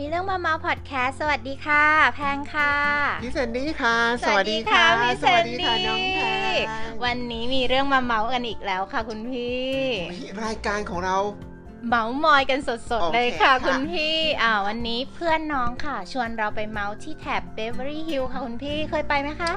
[0.00, 1.84] มีเรื่องมาเมาส์พอดแคสต์สวัสดีค่ะ
[2.14, 2.74] แพงค่ะ
[3.22, 6.20] พี่เซนดี้ค่ะ สวัสดีค่ะพี่เซนสวัสดีค่ะน้องแพ
[6.62, 9.64] งวันนี้มีเรื่องมาเมาส์กันอีกแล้วค่ะคุณพี่
[10.10, 11.16] อุ๊ยรายการของเรา
[11.88, 19.52] เมาส์มอยกันสดๆโอเคเลยค่ะค่ะคุณพี่อ่าวันนี้เพื่อนน้องค่ะ ชวนเราไปเมาส์ที่แถบ Beverly Hills ค่ะคุณพี่เคยไปไหมคะ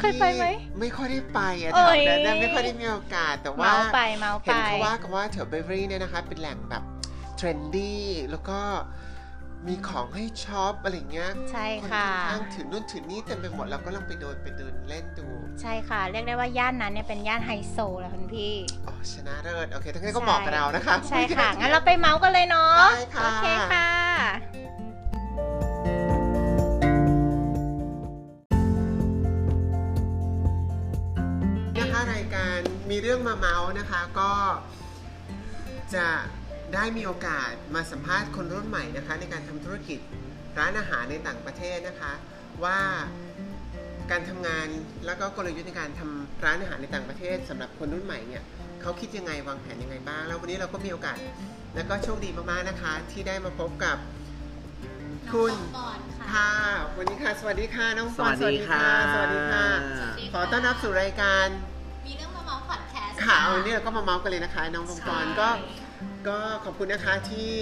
[0.00, 6.82] เคยไปไหมพี่ไม่ค่อยได้ไปอะโอ้แถยวนั้นนะไม่ค่อยได้มีโอกาสแต่ว่าเมาส์ไปเมาส์ไปเห็นเขาว่ากันว่าแถว Beverly เนี่ยนะคะเป็นแหล่งแบบ
[7.36, 8.60] trendy แล้วก็
[9.68, 15.26] มีของให้ shop อะไรเงี้ยใช่คนค่ะข้างๆถือนู่นถือนี่เต็มไปหมดเราก็ลองไปเดินไปเดินเล่นดู
[15.60, 18.54] ใช่ค่ะ เรียกได้ว่าย่านนั้นเนี่ยเป็นย่านไฮโซแหละคุณพี่
[18.86, 23.88] อ๋อชนะเลิศโอเคทั้งนั้นก็บอกกับเรานะคะ ใช่ค่ะ งั้นเราไปเมาส์กันเลยเนาะได้ค่ะโอเคค่ะ
[31.78, 32.58] นะคะรายการ
[32.90, 34.32] มีเรื่องมาเมาส์นะคะก็
[35.94, 36.06] จะ
[36.76, 39.98] ได้มีโอกาสมาสัมภาษณ์คนรุ่นใหม่นะคะ ในการทำธุรกิจ
[40.58, 42.12] ร้านอาหารในต่างประเทศนะคะ
[42.64, 42.78] ว่า
[44.10, 44.66] การทำงาน
[45.06, 48.42] แล้วก็กลยุทธ์ในการทำร้านอาหารในต่างประเทศสำหรับคนรุ่นใหม่เนี่ย
[48.82, 51.16] เขาคิดยังไงวางแผนยังไงบ้าง แล้ววันนี้เราก็มีโอกาส
[51.74, 53.96] แล้วก็โชคดีมากๆนะคะ ที่ได้มาพบกับ
[55.32, 56.52] คุณก่อนค่ะค่ะ
[56.98, 59.66] วันนี้ค่ะ สวัสดีค่ะน้องปอนสวัสดีค่ะสวัสดีค่ะ
[59.98, 61.46] สวัสดีค่ะ ขอต้อนรับสู่รายการ
[62.06, 65.48] มีเรื่องมาเมาส์พอดแคสต์ค่ะวันนี้เราก็มาเมาส์กันเลยนะคะ น้องปองปอนใช่ก็
[66.28, 67.52] ก็ขอบคุณนะคะที่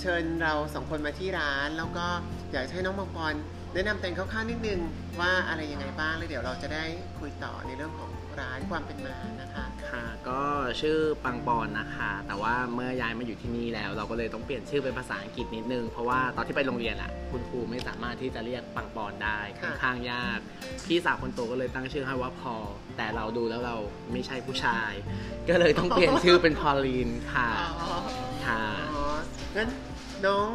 [0.00, 2.06] เชิญเราสองคนมาที่ร้าน แล้วก็
[2.50, 3.34] อยากให้น้องมังปอน
[3.74, 4.80] แนะนำตัวเองคร่าวๆนิดนึง
[5.20, 6.84] ว่าอะไรยังไงบ้างแล้วเดี๋ยวเราจะได้
[7.18, 10.42] คุยต่อในเรื่องของ ร้านความเป็นมานะคะค่ะ ก็
[10.80, 20.38] ชื่อปังปอนนะคะ แต่ว่าเมื่อย้ายมาอยู่ที่นี่แล้ว เราก็เลยต้องเปลี่ยนชื่อเป็นภาษาอังกฤษนิดนึง เพราะว่าตอนที่ไปโรงเรียนอะคุณครูไม่สามารถที่จะเรียกปังปอนได้ค่ะค่อนข้างยาก
[20.86, 22.54] พี่สาวคนโตก็เลยตั้งชื่อให้ว่าพอ
[22.96, 23.76] แต่เราดูแล้วเรา
[24.12, 24.92] ไม่ใช่ผู้ชาย
[25.48, 27.48] ก็เลยต้องเปลี่ยนชื่อเป็นพอลลีนค่ะ
[27.80, 27.98] อ๋อ
[28.46, 28.62] ค่ะ
[28.94, 29.04] อ๋อ
[29.56, 29.68] งั้น
[30.26, 30.48] น้อง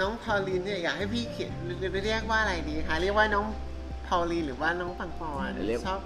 [0.00, 1.52] น้องพอลลีนเนี่ยอยากให้พี่เขียน
[2.06, 3.46] เรียกว่าอะไรดีคะเรียกว่าน้อง
[4.06, 6.00] พอลลีนหรือว่าน้องปังปอนเรียกชอบ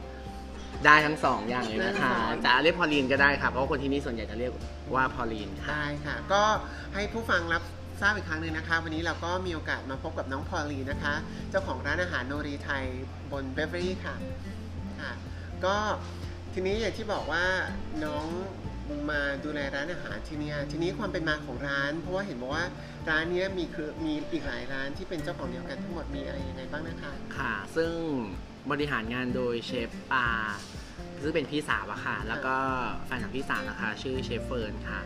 [0.87, 4.53] ได้ทั้งสองอย่างเลยนะคะได้ทั้งสองจะเรียกพอลลีนก็ได้ค่ะเพราะว่าคนที่นี่ส่วนใหญ่จะเรียก
[4.94, 6.43] ว่าพอลลีนค่ะได้ค่ะ ก็
[6.94, 7.62] ให้ผู้ฟังรับ
[8.00, 11.15] ทราบอีกครั้งหนึ่งนะคะ วันนี้เราก็มีโอกาสมาพบกับน้องพอลลีนะคะ
[11.50, 12.84] เจ้าของร้านอาหาร Noree Thai
[13.32, 14.15] บน Beverly ค่ะ
[15.00, 15.12] ค่ะ
[15.65, 15.76] ก็
[16.54, 17.44] ทีนี้อย่างที่บอกว่า
[18.04, 18.26] น้อง
[19.10, 22.64] มาดูแลร้านอาหารที่เนี่ยทีนี้ความเป็นมาของร้าน เพราะว่าเห็นบอกว่า
[23.09, 27.94] ร้านเนี้ยมีคือมีอีกหลายร้านที่เป็นเจ้าของเดียวกันทั้งหมดมีอะไรยังไงบ้างนะคะ ค่ะ ซึ่ง
[28.71, 30.28] บริหารงานโดยเชฟปา
[31.23, 32.56] ซึ่งเป็นพี่สาวอะค่ะ แล้วก็
[33.06, 35.00] แฟนของพี่สาวนะคะ ชื่อเชฟเฟิร์นค่ะ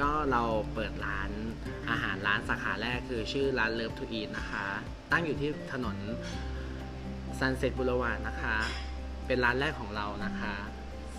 [0.00, 0.42] ก็เรา
[0.74, 1.30] เปิดร้าน
[1.90, 4.66] อาหารร้านสาขาแรกคือชื่อร้าน Luv2Eat นะคะ
[5.10, 5.96] ตั้งอยู่ที่ถนน
[7.38, 8.56] Sunset Boulevard นะคะ
[9.26, 10.54] เป็นร้านแรกของเรานะคะ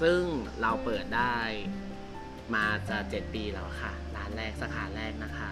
[0.02, 0.22] ซึ่ง
[0.62, 1.36] เราเปิดได้
[2.54, 5.52] มาจะ7ปีแล้วค่ะ ร้านแรกสาขาแรกนะคะ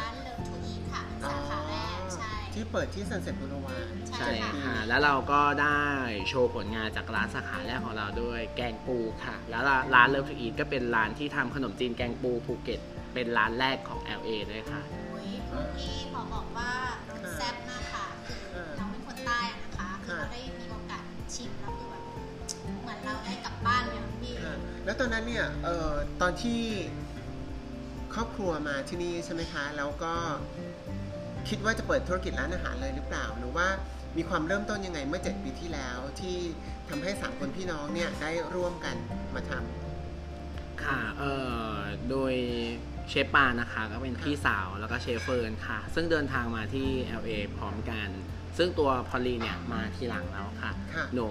[0.00, 1.91] ร้าน Luv2Eat ค่ะ สาขาแรก
[2.54, 3.76] ที่เปิดที่ Sun set Boulevard
[4.08, 5.82] ใช่ใช่ค่ะค่ะ แล้วเราก็ได้
[6.28, 9.62] โชว์ผลงานจากร้านสาขาแรกของเราด้วยแกงปูค่ะ แล้ว
[9.94, 12.80] ร้าน Luv2Eat ก็เป็นร้านที่ทำขนมจีนแกงปูภูเก็ต
[13.14, 16.70] เป็นร้านแรกของ LA ด้วยค่ะอุ้ยคุณพี่ขอบอกว่า
[17.08, 21.02] รสแซ่บมากค่ะคือน้องเป็นคนใต้อะนะคะคือเราได้มีโอกาส
[21.34, 22.02] ชิมแล้วคือแบบ
[22.82, 26.62] เหมือนเราได้กลับบ้านเนี่ยคุณพี่ค่ะแล้วตอนนั้นเนี่ยเอ่อตอนที่
[28.14, 30.14] ครอบครัวมาที่นี่ใช่ไหมคะ แล้วก็
[31.48, 33.66] คิดว่าจะเปิดธุรกิจร้านอาหารเลยหรือเปล่า หรือว่า
[34.16, 36.36] มีความเริ่มต้นยังไงเมื่อ 7 ปีที่แล้วที่
[36.88, 38.96] ทำให้สามคนพี่น้องเนี่ยได้ร่วมกัน
[39.34, 41.32] มาทำค่ะเอ่
[41.72, 41.74] อ
[42.10, 42.34] โดย
[43.08, 46.88] เชฟปานะคะก็เป็นพี่สาวแล้วก็เชฟเฟิร์นค่ะ ซึ่งเดินทางมาที่
[47.20, 48.08] LA พร้อมกัน
[48.58, 51.26] ซึ่งตัวพอลลีเนี่ยมาทีหลังแล้วค่ะค่ะหนู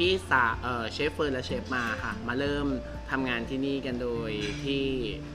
[0.00, 2.66] พี่สาเออเชฟเฟิร์นและเชฟปาค่ะ มาเริ่ม
[3.10, 4.30] ทำงานที่นี่กันโดย
[4.64, 4.84] ที่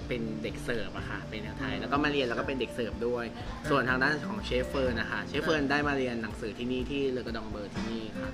[0.08, 3.26] เป็นเด็กเสิร์ฟอะค่ะ เป็นไทยแล้วก็มาเรียนแล้วก็เป็นเด็กเสิร์ฟด้วย
[3.70, 8.30] ส่วนทางด้านของเชฟเฟิร์นนะคะ เชฟเฟิร์นได้มาเรียนหนังสือที่นี่ที่ Le Cordon Bleu ที่นี่ค่ะ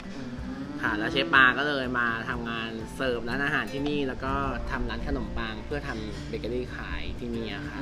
[0.81, 4.33] ค่ะแล้วเชฟปาก็เลยมาทำงานเสิร์ฟร้านอาหารที่นี่ แล้วก็
[4.71, 7.81] ทำร้านขนมปังเพื่อทำเบเกอรี่ขายที่นี่อะค่ะ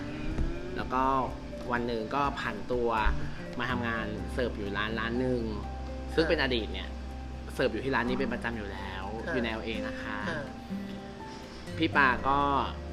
[0.75, 1.03] แล้วก็
[1.71, 2.89] วันหนึ่งก็ผันตัว
[3.59, 5.41] มาทำงานเสิร์ฟอยู่ร้านร้านหนึ่ง
[6.15, 6.89] ซึ่งเป็นอดีตเนี่ย
[7.59, 10.41] สิร์ฟอยู่ที่ร้านนี้เป็นประจำอยู่แล้ว ค่ะอยู่ใน LA นะคะ ค่ะ
[11.77, 12.39] พี่ปาก็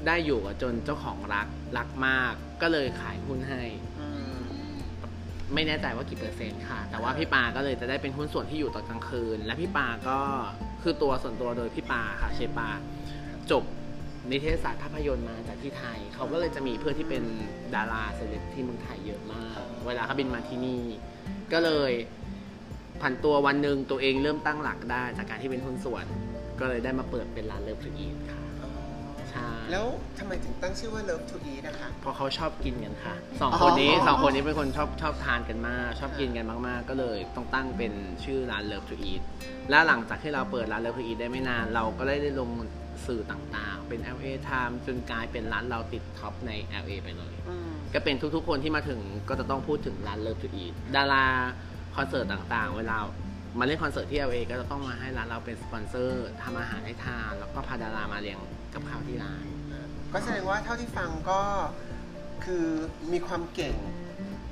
[0.07, 1.47] ได้อยู่กับจนเจ้าของรัก
[1.77, 3.61] รักมาก ก็เลยขายหุ้นให้
[3.99, 4.37] อืม
[5.53, 10.17] ไม่แน่ใจว่ากี่เปอร์เซ็นต์ค่ะ แต่ว่าพี่ปาก็เลยจะได้เป็นหุ้นส่วนที่อยู่ตอนกลางคืน และพี่ปาก็
[10.83, 12.69] คือตัวส่วนตัวโดยพี่ปาค่ะเชฟปา
[13.51, 13.63] จบ
[14.29, 17.23] นิเทศศาสตร์ภาพยนตร์มาจากที่ไทย เขาก็เลยจะมีเพื่อนที่เป็น
[17.75, 20.81] ดาราเซเลบที่เมืองไทยเยอะมาก เวลาเขาบินมาที่นี่
[21.53, 21.91] ก็เลย
[23.01, 26.05] ผันตัววันหนึ่งตัวเองเริ่มตั้งหลักได้ จากการที่เป็นหุ้นส่วน
[26.59, 28.71] ก็เลยได้มาเปิดเป็นร้าน Luv2Eat ค่ะอ๋อ
[29.29, 29.85] ใช่ช่แล้ว
[30.19, 39.21] ทำไมถึงตั้งชื่อว่า Luv2Eat นะคะ เพราะเขาชอบกินกันค่ะสองอ๋อคนนี้สองคนนี้เป็นคนชอบชอบทานกันมาก ชอบกินกันมากๆ ก็เลยต้องตั้งเป็นชื่อร้าน Luv2Eat
[39.69, 42.49] และหลังจากที่เราเปิดร้าน Luv2Eat ได้ไม่นาน เราก็ได้ได้ลง
[43.07, 46.51] สื่อต่างๆ เป็น LA Times จนกลายเป็นร้านเราติด top ใน
[46.83, 48.99] LA ไปเลย อืม ก็เป็นทุกๆ คนที่มาถึง
[49.29, 51.25] ก็จะต้องพูดถึงร้าน Luv2Eat ดารา
[51.97, 52.97] คอนเสิร์ตต่างๆ เวลา
[53.59, 58.39] มาเล่นคอนเสิร์ตที่ LA ก็จะต้องมาให้ร้านเราเป็นสปอนเซอร์ทำอาหารให้ทาน แล้วก็พาดารามาเลี้ยง
[58.73, 59.43] กับข้าวที่ร้าน
[60.13, 61.41] ก็แสดงว่าเท่าที่ฟังก็
[62.45, 62.65] คือ
[63.13, 63.75] มีความเก่ง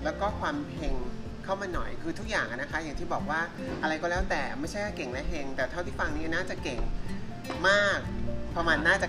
[0.03, 0.95] แล้วก็ความเฮง
[1.43, 3.41] เข้ามาหน่อยคือทุกอย่างนะคะ อย่างที่บอกว่า
[3.81, 6.79] อะไรก็แล้วแต่ไม่ใช่เก่งและเฮงแต่เท่าที่ฟังนี้น่าจะเก่ง
[7.69, 7.99] มาก
[8.55, 9.07] ประมาณน่าจะ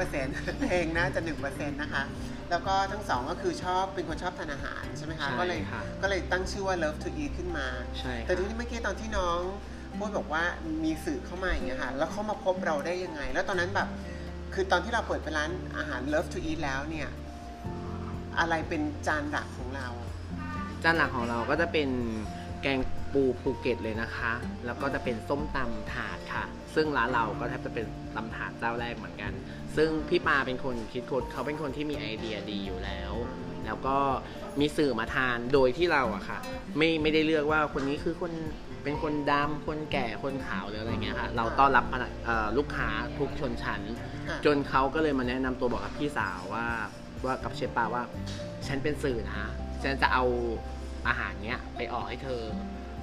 [0.00, 2.02] 99%เฮงน่าจะ 1%นะคะ
[2.52, 7.66] แล้วก็ทั้งสองก็คือชอบเป็นคนชอบทานอาหารใช่ไหมคะใช่ก็เลยค่ะก็เลยตั้งชื่อว่า Love to Eat ขึ้นมา
[7.98, 9.38] ใช่แต่ทีนี้เมื่อกี้ตอนที่น้อง
[9.98, 10.44] พูดบอกว่า
[10.84, 13.88] มีสื่อเข้ามาอย่างเงี้ยค่ะ แล้วเขามาพบเราได้ยังไง แล้วตอนนั้นแบบ
[14.54, 17.08] คือตอนที่เราเปิดเป็นร้านอาหาร Love to Eat แล้วเนี่ย
[18.38, 19.88] อะไรเป็นจานหลักของเรา
[20.82, 21.88] จานหลักของเราก็จะเป็น
[22.62, 22.78] แกง
[23.12, 24.32] ปูภูเก็ตเลยนะคะ
[24.66, 27.86] แล้วก็จะเป็นส้มตำถาดค่ะ ซึ่งร้านเราก็แทบจะเป็น
[28.16, 29.32] ตำถาดเจ้าแรกเหมือนกัน
[29.76, 33.12] ซึ่งพี่ปาเป็นคนคิดค้นเขาเป็นคนที่มีไอเดียดีอยู่แล้ว
[33.66, 33.96] แล้วก็
[34.60, 36.38] มีสื่อมาทานโดยที่เราอะค่ะ
[36.76, 38.32] ไม่ไม่ได้เลือกว่าคนนี้คือคน
[38.84, 42.88] เป็นคนดำคนแก่คนขาวหรืออะไรเงี้ยค่ะ เราต้อนรับพนักเอ่อลูกค้า
[43.18, 43.82] ทุกชนชั้น
[44.28, 46.66] ค่ะจนเขาก็เลยมาแนะนำตัวบอกกับพี่สาวว่า
[47.24, 48.02] ว่ากับเชฟปาว่า
[48.66, 49.50] ฉันเป็นสื่อนะ
[49.82, 50.24] ฉันจะเอา
[51.08, 52.42] อาหารเนี้ยไปออกให้เธอ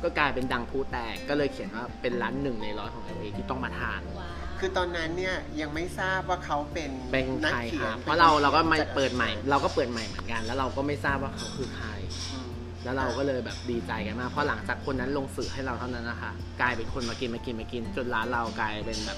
[0.04, 11.90] ก็กลายเป็นดังพูแตกก็เลยเขียนว่าเป็นร้านหนึ่งในร้อยของ LA ที่ต้องมาทานว้าวคือตอนนั้นเนี่ยยังไม่ทราบว่าเขาเป็นเป็นนักใครเขียค่ะนเพราะเราเราก็มาจัเปิดใหม่ เราก็เปิดใหม่เหมือนกัน แล้วเราก็ไม่ทราบว่าเขาคือใคร
[12.34, 12.50] อืม
[12.84, 16.32] แล้วเราก็เลยแบบดีใจกันมากเพราะหลังจากคนนั้นลงสื่อให้เราเท่านั้นนะคะ
[16.62, 19.18] กลายเป็นคนมากินมากินมากิน จนร้านเรากลายเป็นแบบ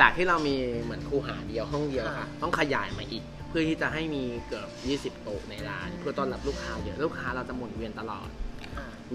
[0.00, 4.68] จากที่เรามีเหมือนคูหาเดียวห้องเดียวค่ะ ต้องขยายมาอีก เพื่อที่จะให้มีเกือบ
[5.16, 8.41] 20 โต๊ะในร้าน เพื่อต้อนรับลูกค้าเยอะลูกค้าเราจะหมุนเวียนตลอดค่ะ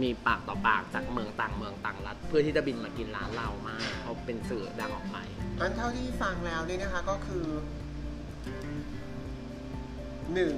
[0.02, 5.18] มีปากต่อปากจากเมืองต่างเมืองต่างรัฐ เพื่อที่จะบินมากินร้านเรามากเพราะเป็นสื่อดังออกไป
[5.60, 7.46] อันเท่าที่ฟังแล้วเนี่ยนะคะก็คือ
[10.34, 10.54] หนึ่ง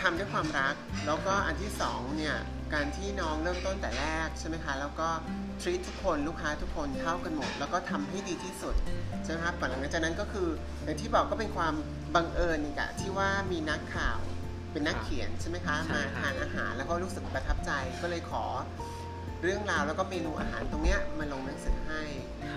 [0.00, 0.74] ทำด้วยความรัก
[1.06, 2.36] แล้วก็อันที่สองเนี่ย
[2.74, 5.08] การที่น้องเริ่มต้นแต่แรกใช่ไหมคะแล้วก็
[5.60, 8.74] treat ทุกคนลูกค้าทุกคนเท่ากันหมด แล้วก็ทำให้ดีที่สุด
[9.24, 10.48] ใช่ไหมคะหลังจากนั้นก็คือ
[10.84, 11.74] อย่างที่บอกก็เป็นความ
[12.14, 14.18] บังเอิญอีกะที่ว่ามีนักข่าว
[14.72, 17.70] เป็นนักเขียนใช่ไหมคะใช่มาครับทานอาหารแล้วก็รู้สึกประทับใจ
[18.02, 18.44] ก็เลยขอ
[19.42, 22.02] เรื่องราวแล้วก็เมนูอาหารตรงเนี้ยมาลงหนังสือให้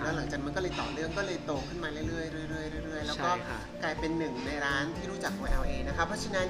[0.02, 6.48] แล้วหลังจากนั้นมันก็เลยต่อเรื่องก็เลยโตขึ้นมาเรื่อยๆเรื่อยๆเรื่อยๆแล้วก็ใช่ค่ะกลายเป็นหนึ่งในร้านที่รู้จักของ LA นะคะเพราะฉะนั้น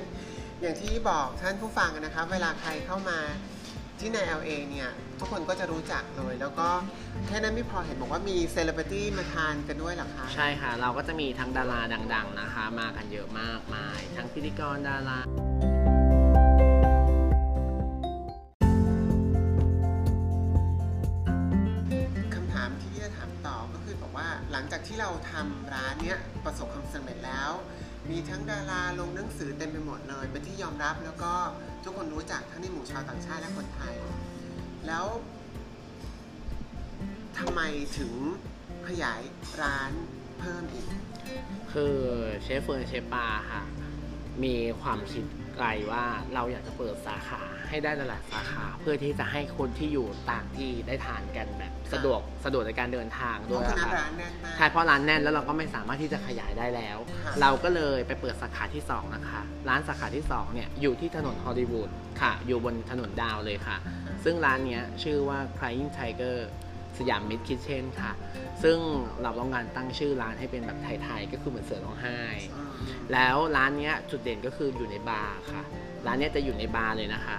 [0.60, 3.18] อย่างที่บอกท่านผู้ฟังนะคะ เวลาใครเข้ามา
[4.00, 6.68] ที่ใน LA เนี่ย ทุกคนก็จะรู้จักเลย แล้วก็
[7.26, 11.80] แค่นั้นไม่พอเห็นบอกว่ามีเซเลบริตี้มาทานกันด้วยเหรอคะ ใช่ค่ะ เราก็จะมีทั้งดารา
[12.14, 15.18] ดัง ๆ นะคะ มากันเยอะมากมาย ทั้งพิธีกรดารา
[22.34, 27.52] คำถามที่พี่จะถามต่อก็คือบอกว่าหลังจากที่เราทำร้านเนี้ยประสบความสำเร็จแล้ว
[28.10, 31.32] มีทั้งดาราลงหนังสือเต็มไปหมดเลย เป็นที่ยอมรับแล้วก็
[31.84, 33.94] ทุกคนรู้จักทั้งในหมู่ชาวต่างชาติและคนไทย
[34.86, 35.06] แล้ว
[37.38, 37.60] ทำไม
[37.98, 38.12] ถึง
[38.88, 39.22] ขยาย
[39.62, 39.92] ร้าน
[40.38, 40.86] เพิ่มอีก
[41.72, 41.96] คือ
[42.42, 43.62] เชฟเฟิร์นเชฟปาค่ะ
[44.44, 45.24] มีความคิด
[45.56, 63.76] ไกลว่าเราอยากจะเปิดสาขา ให้ได้หลายๆสาขาเพื่อที่จะให้คนที่อยู่ต่างที่ได้ทานกันแบบสะดวกสะดวกในการเดินทางเพด้วยราะฉะนั้นค่ะร้านแน่นมากใช่เพราะร้านแน่นแล้วเราก็ไม่สามารถที่จะขยายได้แล้วค่ะเราก็เลยไปเปิดสาขาที่ 2 นะคะ ร้านสาขาที่2เนี่ยอยู่ที่ถนนฮอลลีวูดค่ะ อยู่บนถนนดาวเลยค่ะ
[64.24, 66.38] ซึ่งร้านเนี้ยชื่อว่า Crying Tiger
[66.98, 68.12] สยามมิดคิทเช่นค่ะ
[68.62, 68.78] ซึ่ง
[69.22, 72.20] เราต้องการตั้งชื่อร้านให้เป็นแบบไทยๆ ก็คือเหมือนเสือร้องไห้
[72.54, 72.70] อืม
[73.12, 75.62] แล้วร้านเนี้ยจุดเด่นก็คืออยู่ในบาร์ค่ะ
[76.06, 77.38] ร้านเนี้ยจะอยู่ในบาร์เลยนะคะ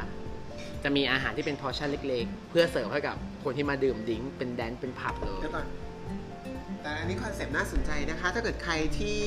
[0.89, 5.65] จะมีอาหารที่เป็น portion เล็กๆ เพื่อเสิร์ฟให้กับคนที่มาดื่ม drink เป็น dance เป็นผับเลยเดี๋ยวก่อน
[6.82, 9.22] แต่อันนี้คอนเซปต์น่าสนใจนะคะ ถ้าเกิดใครที่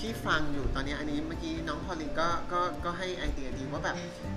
[0.00, 3.96] ที่ฟังอยู่ตอนนี้อันนี้เมื่อกี้น้องพอลินก็ก็ก็ให้ไอเดียดีว่าแบบ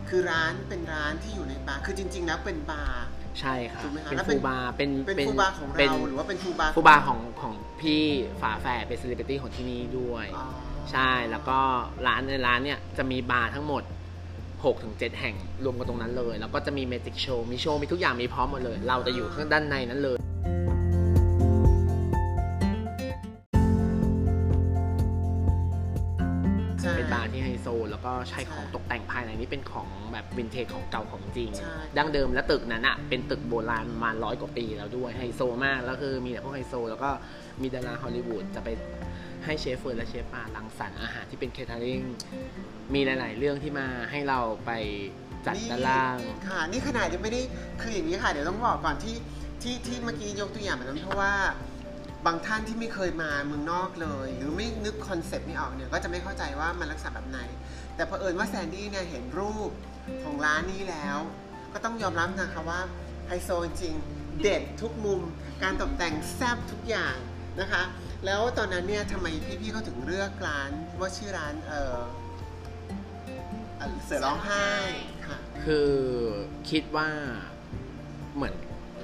[0.09, 3.05] คือร้านเป็นร้านที่อยู่ในบาร์คือจริง ๆ แล้วเป็นบาร์
[3.39, 8.01] ใช่ค่ะถูกไหมคะเป็นแล้วเป็น food bar เป็นเป็น food bar ของเป็นเราหรือว่าเป็น food bar food bar ของของพี่
[8.41, 10.45] ฝาแฝดเป็นเซเลบริตี้ของที่นี่ด้วย อ๋อ
[10.91, 11.59] ใช่แล้วก็
[12.07, 13.83] ร้านในร้านเนี่ยจะมีบาร์ทั้งหมด
[14.63, 20.17] 6-7แห่งรวมกันตรงนั้นเลย แล้วก็จะมี magic show มีโชว์มีทุกอย่างมีพร้อมหมดเลย เราจะอยู่ข้างด้านในนั้นเลย
[26.81, 37.09] ใช่เป็นบาร์ที่ไฮโซ แล้วก็ใช้ของตกแต่งภายในนี้เป็นของแบบวินเทจของเก่าของจริงใช่ดั้งเดิมและตึกนั้นอะเป็นตึกโบราณประมาณร้อยกว่าปีแล้วด้วยไฮโซมากแล้วคือมีแต่พวกไฮโซ แล้วก็
[37.62, 38.69] มีดาราฮอลลีวูดจะไป
[39.45, 42.01] ให้เชฟเฟิร์นและเชฟปารังสรรค์อาหารที่เป็น catering
[42.93, 44.71] มีหลาย ๆ เรื่องที่มาให้เราไป
[45.45, 47.41] จัดด้านล่าง ค่ะ นี่ขนาดยังไม่ได้
[47.81, 49.15] คืออย่างนี้ค่ะ เดี๋ยวต้องบอกก่อนที่
[49.61, 51.33] ที่ที่เมื่อกี้ยกตัวอย่างแบบนั้นเพราะว่า
[52.25, 57.39] บางท่านที่ไม่เคยมาเมืองนอกเลย หรือไม่นึกคอนเซปต์นี้ออกเนี่ยก็จะไม่เข้าใจว่ามันลักษณะแบบไหน
[57.95, 59.69] แต่เผอิญว่าแซนดี้เนี่ยเห็นรูป
[60.23, 61.17] ของร้านนี้แล้ว
[61.73, 62.81] ก็ต้องยอมรับนะคะว่า
[63.27, 63.95] ไฮโซจริง
[64.41, 65.19] เด็ดทุกมุม
[65.63, 67.15] การตกแต่งแซ่บทุกอย่าง
[67.61, 67.83] นะคะ
[68.25, 69.27] แล้วตอนนั้นเนี่ยทำไม
[69.62, 72.00] พี่ๆเขาถึงเลือกร้านว่าชื่อร้านเออ
[73.77, 74.67] เอ่อเสือร้องไห้
[75.27, 75.91] ค่ะคือ
[76.69, 77.07] คิดว่า
[78.36, 78.53] เหมือน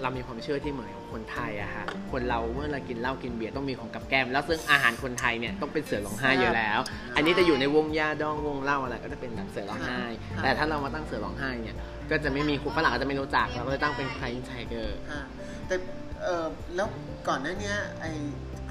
[0.02, 6.80] เรามีความเชื่อที่เหมือนกับคนไทยอะค่ะ คนเราเมื่อเรากินเหล้ากินเบียร์ต้องมีของกับแกล้ม แล้วซึ่งอาหารคนไทยเนี่ยต้องเป็นเสือร้องไห้อยู่แล้ว
[7.16, 10.02] อันนี้จะอยู่ในวงยาดองวงเหล้าอะไรก็จะเป็นแบบเสือร้องไห้
[10.36, 11.78] ค่ะแต่ถ้าเรามาตั้งเสือร้องไห้เนี่ย
[12.12, 15.24] ก็จะไม่มีคุณฝรั่งก็จะไม่รู้จักเราก็เลยตั้งเป็น Crying Tiger ค่ะ
[15.68, 15.76] แต่
[16.24, 16.88] เออแล้ว
[17.28, 18.12] ก่อนหน้าเนี้ยไอ้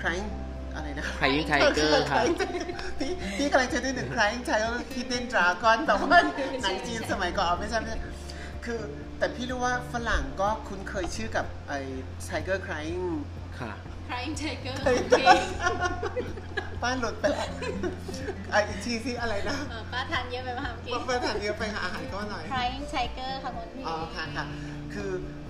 [0.02, 0.18] ครั้ง
[0.74, 2.22] อะไรนะ Crying Tiger ค่ะ
[2.98, 6.18] พี่พี่กำลังจะนึกถึงครั้งใช้ว่าคิดเด่นดราก้อนแต่ว่า
[6.62, 8.00] หนังจีนสมัยก่อนไม่ใช่ไม่ใช่
[8.64, 8.80] คือ
[9.18, 11.78] แต่พี่รู้ว่าฝรั่งก็คุ้นเคยชื่อกับไอ้
[12.28, 13.04] Tiger Crying
[13.60, 13.72] ค่ะ
[14.08, 15.22] Crying Tiger เฮ้ยโอเค
[16.82, 17.48] ป้าหลุดไปแล้ว
[18.50, 24.44] ไอ้อีกทีสิอะไรนะเออป้าทานเยอะไปป่ะเมื่อกี้ป้าถามเยอะไปหาอาหารก็อร่อย Crying Tiger ค่ะคุณพี่อ๋อค่ะค่ะ
[24.94, 25.49] คือเอ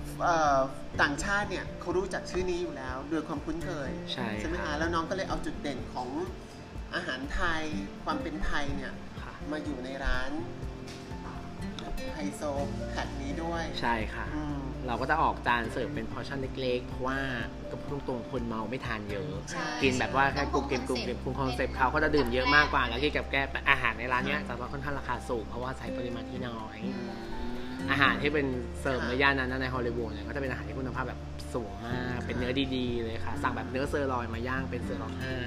[1.01, 6.09] ต่างชาติเนี่ยเขารู้จักชื่อนี้อยู่แล้วโดยความคุ้นเคยใช่ไหมครัคะบแล้วน้องก็เลยเอาจุดเด่นของ
[6.95, 7.63] อาหารไทย
[8.03, 10.31] ความเป็นไทยเนี่ยค่ะมาอยู่ในร้าน
[12.15, 12.41] ไฮโซ
[12.91, 17.19] แบบนี้ด้วยใช่ค่ะอืมเราก็จะออกจานเสิร์ฟเป็น portion เล็กๆ เพราะว่า
[17.71, 26.77] ก็พูดตรงๆคนเมาไม่ทานเยอะใช่กินแบบว่าแค่กรุ้มกริ่มกรุ้มกริ่มคุมคอนเซ็ปต์เขาก็จะดื่มเยอะมากกว่า แล้วที่กับแกล้มอาหารในร้านเนี้ยจะว่าค่อนข้างราคาสูงเพราะว่าใช้ปริมาณที่น้อย
[27.89, 28.47] อาหารที่เป็น
[28.81, 31.19] เสิร์ฟในย่านนั้นนะในฮอลลีวูดเนี่ยก็จะเป็นอาหารที่คุณภาพแบบ
[31.53, 35.37] สูงมาก เป็นเนื้อดีๆเลยค่ะ สั่งแบบเนื้อเซอร์ลอยมาย่างเป็นเสือร้องไห้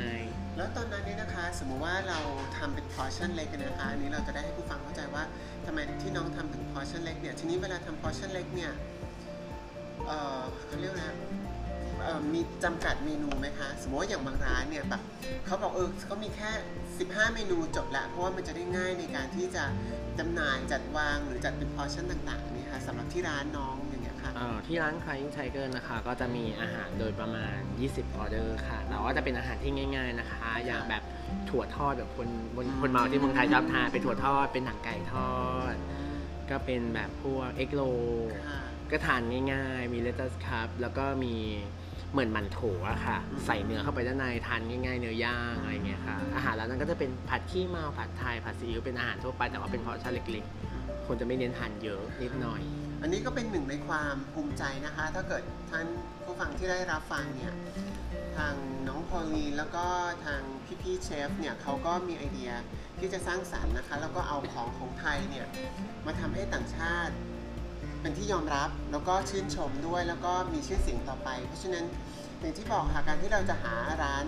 [0.57, 2.19] แล้วตอนนั้นเนี่ยนะคะ สมมุติว่าเรา
[2.59, 5.23] ทำเป็น portion เล็กนะคะอันนี้เราจะได้ให้ผู้ฟังเข้าใจว่า
[5.67, 8.73] ทำไมที่น้องทำถึง portion เล็กเนี่ยทีนี้เวลาทำ portion เล็กเนี่ย
[10.07, 11.17] เอ่อเขาเรียกนะ
[12.03, 15.03] เอ่อมีจำกัดเมนูไหมคะ สมมติว่าอย่างบางร้านเนี่ยแบบ
[15.47, 16.51] เขาบอกเออเขามีแค่
[16.99, 19.65] 15 เมนูจบละ เพราะว่ามันจะได้ง่ายในการที่จะ
[20.19, 27.59] จำหน่ายจัดวางหรือจัดเป็น portion ต่างๆนี่ค่ะสำหรับที่ร้านน้องอย่างเงี้ยค่ะเอ่อที่ร้าน Crying Tiger นะคะ ก็จะมีอาหารโดยประมาณ
[27.89, 31.03] 20 ออเดอร์ค่ะแต่ว่าจะเป็นอาหารที่ง่าย ๆนะคะ อย่างแบบ
[31.51, 35.37] ถั่วทอดแบบคนคนคนเมาที่เมืองไทยชอบทานเป็นถั่วทอดเป็นหนังไก่ทอ
[35.73, 35.75] ด
[36.51, 37.81] ก็เป็นแบบพวก egg roll
[38.47, 38.61] ค่ะ
[38.91, 39.23] ก็ทาน
[39.53, 41.35] ง่ายๆ มี lettuce wrap แล้วก็มี
[42.15, 52.61] เหมือนมันโถอะค่ะอืมใส่เนื้อเข้าไปด้านในทานง่ายๆ เนื้อย่างอะไรเงี้ยค่ะ อาหารร้านนั้นก็จะเป็นผัดขี้เมาผัดไทยผัดซีอิ๊วเป็นอาหารทั่วไปแต่ว่าเป็น portion เล็กๆคนจะไม่เน้นทานเยอะนิดหน่อย
[53.03, 55.87] อันนี้ก็เป็นหนึ่งในความภูมิใจนะคะ ถ้าเกิดท่าน
[56.25, 57.55] ผู้ฟังที่ได้รับฟังเนี่ย
[58.37, 58.55] ทาง
[58.89, 59.87] น้องพอลลีนแล้วก็
[60.25, 60.41] ทาง
[60.83, 62.51] พี่ๆเชฟเนี่ยเขาก็มีไอเดีย
[62.99, 65.47] ที่จะสร้างสรรค์นะคะ แล้วก็เอาของของไทยเนี่ย
[66.07, 67.15] มาทำให้ต่างชาติ
[68.05, 71.85] เป็นที่ยอมรับแล้วก็ชื่นชมด้วยแล้วก็มีชื่อเสียงต่อไป เพราะฉะนั้น
[72.41, 74.27] อย่างที่บอกค่ะการที่เราจะหาร้าน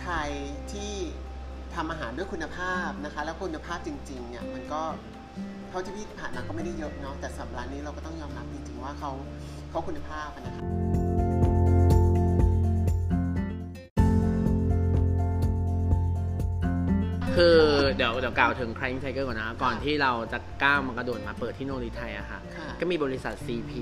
[0.00, 0.30] ไทย
[0.72, 0.92] ที่
[1.74, 4.82] ทำอาหารด้วยคุณภาพนะคะ แล้วคุณภาพจริงๆเนี่ยมันก็
[5.70, 9.10] เท่าที่พี่ผ่านมาก็ไม่ได้เยอะเนาะแต่สำหรับร้านนี้เราก็ต้องยอมรับจริงๆว่าเขา
[9.70, 11.01] เขาคุณภาพนะคะ
[17.36, 17.58] คือ
[17.96, 23.72] เดี๋ยวเดี๋ยวกล่าวถึง Crying Tiger ก่อนนะก่อนที่เราจะก้าวมากระโดดมาเปิดที่ Noree Thai อะค่ะ ค่ะก็มีบริษัท CP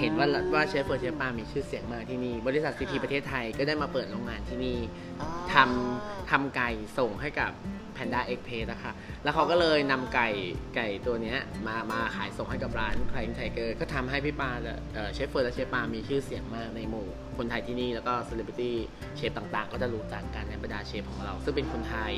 [0.00, 4.78] เห็นว่าอืมว่าเชฟเฟิร์นเชฟปามีชื่อเสียงมากที่นี่ บริษัท CP ค่ะ ประเทศไทยก็ได้มาเปิดโรงงานที่นี่
[5.20, 7.52] อ๋อ ทำทำไก่ส่งให้กับ
[8.00, 8.92] Panda Express นะคะ
[9.24, 10.28] แล้วเขาก็เลยนำไก่
[10.76, 18.76] ไก่ตัวเนี้ยมามาขายส่งให้กับร้าน Crying Tiger ก็ทำให้พี่ปาและเอ่อเชฟเฟิร์นและเชฟปามีชื่อเสียงมากในหมู่ คนไทยที่นี่แล้วก็เซเลบริตี้
[19.16, 22.14] เชฟต่างๆ ก็จะรู้จักกันในบรรดาเชฟของเรา ซึ่งเป็นคนไทย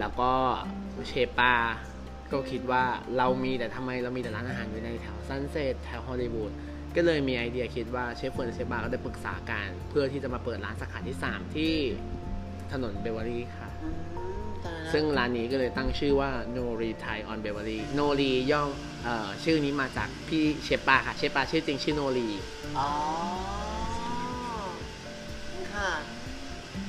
[0.00, 0.32] แล้วก็
[1.08, 1.54] เชฟปา
[2.32, 2.84] ก็คิดว่า
[3.16, 6.52] เรามีแต่ทำไมเรามีแต่ร้านอาหารอยู่ในแถวซันเซ็ตแถวฮอลลีวูด
[6.96, 11.74] ก็เลยมีไอเดียคิดว่าเชฟเฟิร์นและเชฟปาก็ได้ปรึกษากันเพื่อที่จะมาเปิดร้านสาขาที่ 3 ที่
[12.72, 13.68] ถนนเบเวอรี่ค่ะ
[14.92, 18.68] ซึ่งร้านนี้ก็เลยตั้งชื่อว่า Nori Thai on Beverly Nori ย่อม
[19.04, 22.28] เอ่อชื่อนี้มาจากพี่เชฟปาค่ะเชฟปาชื่อจริงชื่อโนรี
[22.78, 22.88] อ๋อ
[25.72, 25.90] ค่ะ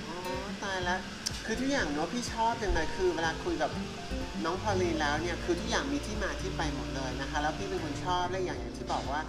[0.07, 0.15] อ๋อ
[0.63, 0.99] ตายแล้ว
[1.45, 3.71] คือทุกอย่างเนาะพี่ชอบจังเลยคือเวลาคุยกับ
[4.45, 9.21] น้องพอลลีนแล้วเนี่ยคือทุกอย่างมีที่มาที่ไปหมดเลยนะคะ แล้วพี่เป็นคนชอบและอย่างอย่างที่บอกว่า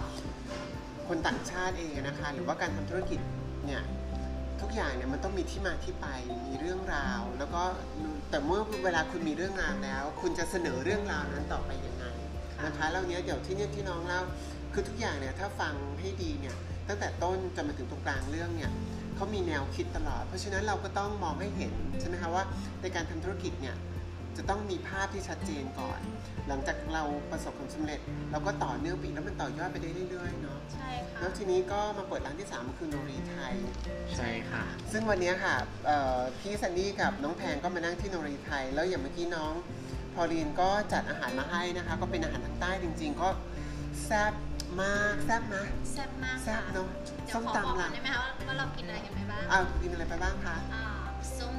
[1.07, 3.19] คนต่างชาติเองนะคะ หรือว่าการทำธุรกิจ
[3.65, 3.81] เนี่ย
[4.61, 6.07] ทุกอย่างเนี่ยมันต้องมีที่มาที่ไป
[6.47, 7.61] มีเรื่องราว แล้วก็
[8.29, 12.05] แต่เมื่อเวลาคุณมีเรื่องราวแล้ว คุณจะเสนอเรื่องราวนั้นต่อไปยังไง
[12.65, 14.21] นะคะแล้วเนี้ยเดี๋ยวที่เนี่ยที่น้องเล่า
[14.73, 16.55] คือทุกอย่างเนี่ยถ้าฟังให้ดีเนี่ย
[16.87, 18.71] ตั้งแต่ต้นจนมาถึงตรงกลางเรื่องเนี่ย
[19.15, 22.43] เขามีแนวคิดตลอด เพราะฉะนั้นเราก็ต้องมองให้เห็นใช่ไหมคะว่า
[22.81, 23.75] ในการทำธุรกิจเนี่ย
[24.37, 25.99] จะต้องมีภาพที่ชัดเจนก่อน
[26.47, 27.99] หลังจากเราประสบความสำเร็จ
[28.31, 33.53] เราก็ต่อเนื่องไปอีกแล้วมันต่อยอดไปได้เรื่อยๆเนาะใช่ค่ะ แล้วทีนี้ก็มาเปิดร้านที่3คือโนรีไทย
[34.17, 39.53] ใช่ค่ะ ซึ่งวันนี้ค่ะเอ่อพี่ซันนี่กับน้องแพงก็มานั่งที่โนรีไทย แล้วอย่างเมื่อกี้น้อง
[40.13, 43.29] พอลีนก็จัดอาหารมาให้นะคะ ก็เป็นอาหารทางใต้จริง ๆ ก็
[44.05, 44.33] แซ่บ
[44.81, 46.87] มากแซ่บนะแซ่บมากแซ่ค่ะบเนาะ
[47.25, 50.83] เดี๋ยส้วมขอบอกตำก่อล่ะนได้ไหมคะว่าว่าเรากินอะไรกันไปบ้างอ้าวกินอะไรไปบ้างคะ อ่า
[51.37, 51.53] ส้ม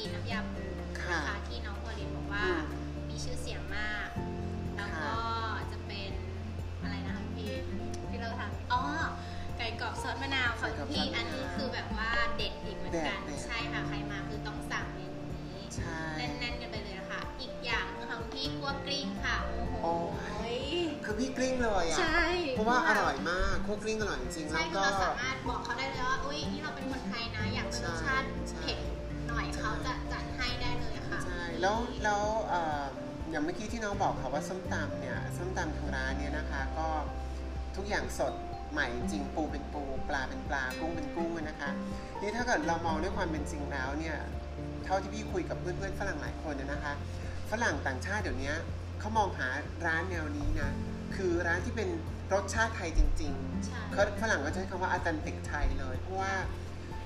[0.00, 0.64] จีนน้ำยาปู
[1.12, 2.60] นะคะที่น้องพอลินบอกว่าอืม
[3.08, 4.08] มีชื่อเสียงมาก
[4.76, 5.12] แล้วก็
[5.72, 6.10] จะเป็น
[6.82, 7.52] อะไรนะคะคุณพี่
[8.08, 8.82] ที่เราทำอ๋อ
[9.58, 15.98] ไก่กรอบซอสมะนาวค่ะคุณพี่อันนี้คือแบบว่าเด็ดอีกเหมือนกันใช่ค่ะใครมาคือต้องสั่งเมนูนี้ใช่
[16.38, 19.92] แน่นๆกันไปเลยนะคะ อีกอย่างนึงค่ะคุณพี่คั่วกลิ้งค่ะโอ้โหโอ้
[21.04, 22.24] คือพี่กลิ้งเลยอะ ใช่
[22.56, 28.89] เพราะว่าอร่อยมากคั่วกลิ้งอร่อยจริงๆ ใช่แล้วคือก็ เราสามารถบอกเขาได้เลยว่าอุ้ยนี่เราเป็นคนไทยนะอยากได้รสชาติใช่ เผ็ดหน่อย
[29.58, 32.82] เขาจะจัดให้ได้เลยอะค่ะ ใช่แล้วแล้วเอ่อ
[33.30, 36.88] อย่างเมื่อกี้ที่น้องบอกค่ะว่าส้มตำเนี่ยส้มตำทางร้านเนี่ยนะคะ ก็
[37.76, 38.34] ทุกอย่างสด
[38.72, 41.70] ใหม่จริงปูเป็นปูปลาเป็นปลากุ้งเป็นกุ้งนะคะ
[42.20, 44.16] นี่ถ้าเกิดเรามองด้วยความเป็นจริงแล้วเนี่ย
[44.84, 46.92] เท่าที่พี่คุยกับเพื่อนๆฝรั่งหลายคนเนี่ยนะคะ
[47.50, 48.52] ฝรั่งต่างชาติเดี๋ยวนี้
[49.00, 49.48] เขามองหา
[49.86, 50.70] ร้านแนวนี้นะ
[51.16, 51.88] คือร้านที่เป็น
[52.32, 56.32] รสชาติไทยจริงๆใช่เขาฝรั่งก็ใช้คำว่าอาตันติกไทยเลยเพราะว่า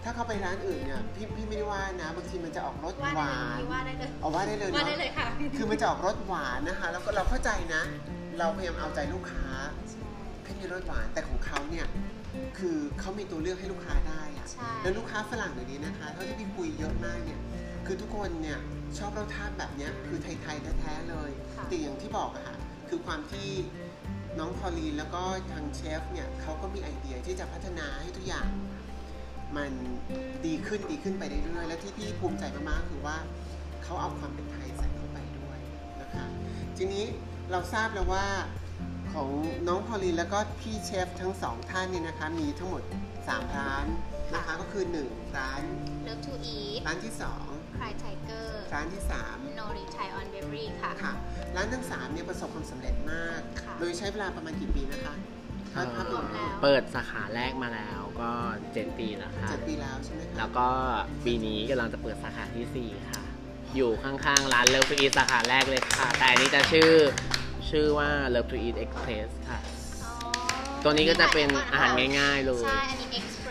[0.05, 7.83] ถ้าเขาไปร้านอื่นเนี่ยพี่พี่ไม่ได้ว่านะบางทีมันจะออกรสว่าหได้วาเลยนว่าได้เลยเอาว่าได้เลยว่าเนาะได้เลยค่ะคือมันจะออกรสหวานนะคะ แล้วก็เราเข้าใจนะ
[8.39, 9.45] เราพยายามเอาใจลูกค้า
[10.45, 11.87] ให้มีรสหวานแต่ของเขาเนี่ย
[12.59, 17.41] คือเขามีตัวเลือกให้ลูกค้าได้อะใช่แล้วลูกค้าฝรั่งเดี๋ยวนี้นะคะเท่าที่พี่คุยเยอะมากเนี่ย
[17.87, 18.59] คือทุกคนเนี่ย
[18.99, 22.57] ชอบรสชาติแบบเนี้ยคือไทยๆแท้ๆเลยค่ะแต่อย่างที่บอกอะค่ะ
[22.89, 23.49] คือความที่
[24.39, 28.49] น้องพอลีนแล้วก็ทางเชฟเนี่ยเขาก็มีไอเดียที่จะพัฒนาให้ทุกอย่าง
[29.57, 29.73] มัน
[30.47, 33.17] ดีขึ้นดีขึ้นไปเรื่อยๆ และที่พี่ภูมิใจมากๆคือว่า
[33.83, 35.59] เขาเอาความเป็นไทยใส่เข้าไปด้วย
[36.01, 36.25] นะคะ
[36.77, 37.05] ทีนี้
[37.51, 38.27] เราทราบแล้วว่า
[39.13, 39.29] ของ
[39.69, 42.83] น้องพอลีนแล้วก็พี่เชฟทั้งสองท่านเนี่ยนะคะมีทั้งหมด
[43.19, 43.87] 3 ร้าน
[44.35, 45.63] นะคะก็คือ 1 ร้าน
[46.07, 47.13] Love to eat ร้านที่
[47.79, 51.13] Cry Tiger 2ร้านที่ 3 No Retire on Bakery ค่ะค่ะ
[51.57, 55.15] ร้านทั้ง3เนี่ยประสบความสำเร็จมากค่ะโดยใช้เวลาประมาณกี่ปีนะคะ
[55.75, 58.31] ถ้าถ้ารวมแล้วเปิดสาขาแรกมาแล้วก็
[58.65, 60.69] 7ปีแล้วค่ะ เจ็ดปีแล้วใช่ไหมคะแล้วก็
[61.25, 63.23] ปีนี้กำลังจะเปิดสาขาทีสี่4ค่ะ
[63.77, 66.91] อยู่ข้างๆ ร้าน Love to Eat สาขาแรกเลยค่ะ แต่อันนี้จะชื่อ
[67.71, 69.59] ชื่อว่า Love to Eat Express ค่ะ
[70.05, 70.13] อ๋อ
[70.85, 73.44] ตัวนี้ก็จะเป็นอาหารง่ายๆเลย ใช่ อันนี้ Express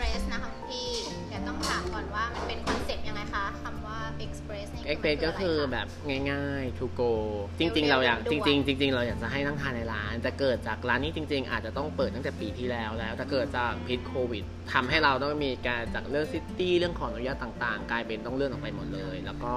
[4.86, 5.86] เอ็กเพสก็คือแบบ
[6.30, 7.12] ง่ายๆ to go
[7.58, 19.16] จริง ๆ เราอยากจริง ๆ จริง ๆ เราอยากจะให้นั่งทานในร้าน แต่เกิดจากร้านนี้จริง ๆ อาจจะต้องเปิดตั้งแต่ปีที่แล้วแล้ว แต่เกิดจากพิษโควิดทำให้เราต้องมีการจากเรื่อง city เรื่องของอนุญาตต่าง ๆ กลายเป็นต้องเลื่อนออกไปหมดเลย
[19.26, 19.54] แล้วก็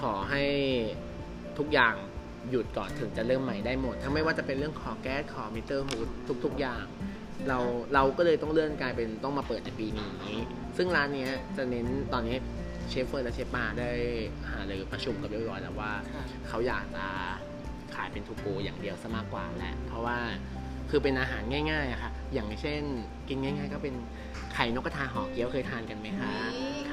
[0.00, 0.44] ขอให้
[1.58, 1.94] ทุกอย่าง
[2.50, 6.08] หยุดก่อนถึงจะเริ่มใหม่ได้หมด ทั้งไม่ว่าจะเป็นเรื่องขอแก๊สขอมิเตอร์ hood
[6.44, 6.84] ทุก ๆ อย่าง
[7.48, 7.58] เรา
[7.94, 10.12] เราก็เลยต้องเลื่อนกลายเป็นต้องมาเปิดในปีนี้
[10.76, 12.36] ซึ่งร้านเนี้ยจะเน้นตอนนี้
[12.90, 13.90] เชฟเฟิร์นและเชฟปาได้
[14.50, 17.04] หารือประชุมกับเรียบร้อยแล้วว่าค่ะเขาอยากจะ
[17.94, 20.18] ขายเป็น to go อย่างเดียวซะมากกว่าแหละ เพราะว่า
[20.90, 22.82] คือเป็นอาหารง่ายๆอะค่ะ อย่างเช่น
[23.28, 23.94] กินง่าย ๆ ก็เป็น
[24.54, 26.32] ไข่นกกระทาห่อเกี๊ยวเคยทานกันไหมคะ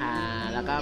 [0.00, 0.16] ค่ะ
[0.54, 0.74] แล้วก็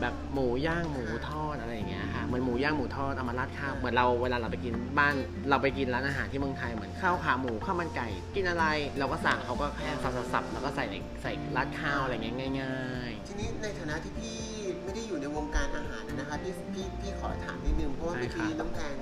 [0.00, 5.14] แบบหมูย่างหมูทอดอะไรอย่างเงี้ยค่ะเหมือนหมูย่างหมูทอดเอามาราดข้าวเหมือนเราเวลาเราไปกินบ้าน
[5.50, 8.64] เราไปกินร้านอาหารที่เมืองไทยเหมือนข้าวขาหมูข้าวมันไก่กินอะไร
[8.98, 9.90] เราก็สั่งเขาก็แค่
[10.32, 14.36] สับๆๆแล้วก็ใส่ในใส่ราดข้าวอะไรเงี้ยง่ายทีนี้ในฐานะที่พี่
[14.84, 18.94] ไม่ได้อยู่ในวงการอาหารนะคะพี่พี่พี่ขอถามนิดนึงเพราะว่าได้เมื่อครับกี้น้องแพง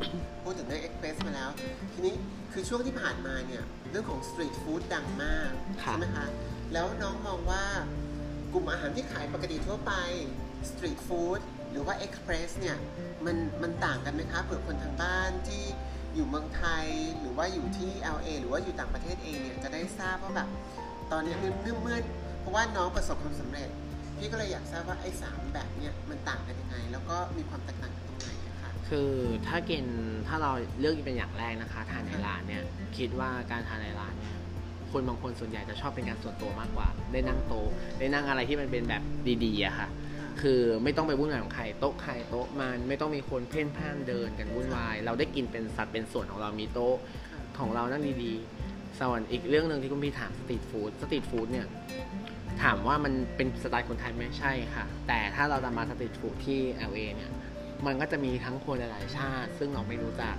[0.45, 1.49] พูดถึงเรื่อง express มาแล้ว
[1.93, 2.15] ทีนี้
[2.53, 5.51] คือช่วงที่ผ่านมาเนี่ยเรื่องของ street food ดังมาก
[5.83, 6.27] ค่ะใช่ไหมคะ
[6.73, 7.63] แล้วน้องมองว่า
[8.53, 9.93] กลุ่มอาหารที่ขายปกติทั่วไป
[10.71, 11.41] street food
[11.71, 12.77] หรือว่า express เนี่ย
[13.27, 15.65] มันมันต่างกันไหมคะเผื่อคนทางบ้านที่
[16.15, 16.87] อยู่เมืองไทย
[17.21, 20.49] หรือว่าอยู่ที่ LA หรือว่าอยู่ต่างประเทศเองเนี่ยจะได้ทราบว่าแบบ
[21.13, 21.99] ตอนนี้เนื่อเมื่อ
[22.41, 23.69] เพราะว่าน้องประสบความสำเร็จ
[24.19, 29.11] พี่ก็เลยอยากทราบว่าไอ้สามแบบเนี่ยมันต่างกันยังไง แล้วก็มีความแตกต่างกันตรงไหนอะคะคือ
[29.49, 29.85] ถ้ากิน
[30.27, 32.63] ถ้าเราเลือกเป็นอย่างแรกนะคะ ทานในร้านเนี่ย
[32.97, 34.35] คิดว่าการทานในร้านเนี่ย
[34.93, 37.55] คนบางคนส่วนใหญ่จะชอบเป็นการส่วนตัวมากกว่า ได้นั่งโต
[37.99, 39.03] ได้นั่งอะไรที่มันเป็นแบบ
[39.45, 39.89] ดีๆอะค่ะ
[40.41, 46.97] คือไม่ต้องไปวุ่นวายของใครโต๊ะใครโต๊ะมันไม่ต้องมีคนเพ่นพ่านเดินกันวุ่นวาย เราได้กินเป็นสัดเป็นส่วนของเรามีโต๊ะ
[47.59, 51.67] ของเรานั่งดีๆส่วนอีกเรื่องหนึ่งที่คุณพี่ถามสตรีทฟู้ดสตรีทฟู้ดเนี่ย
[52.63, 57.31] ถามว่ามันเป็นสไตล์คนไทยไหมใช่ค่ะ แต่ถ้าเราจะมา street food ที่ LA เนี่ย
[57.87, 60.37] มันก็จะมีทั้งคนหลายชาติ ซึ่งเราไม่รู้จัก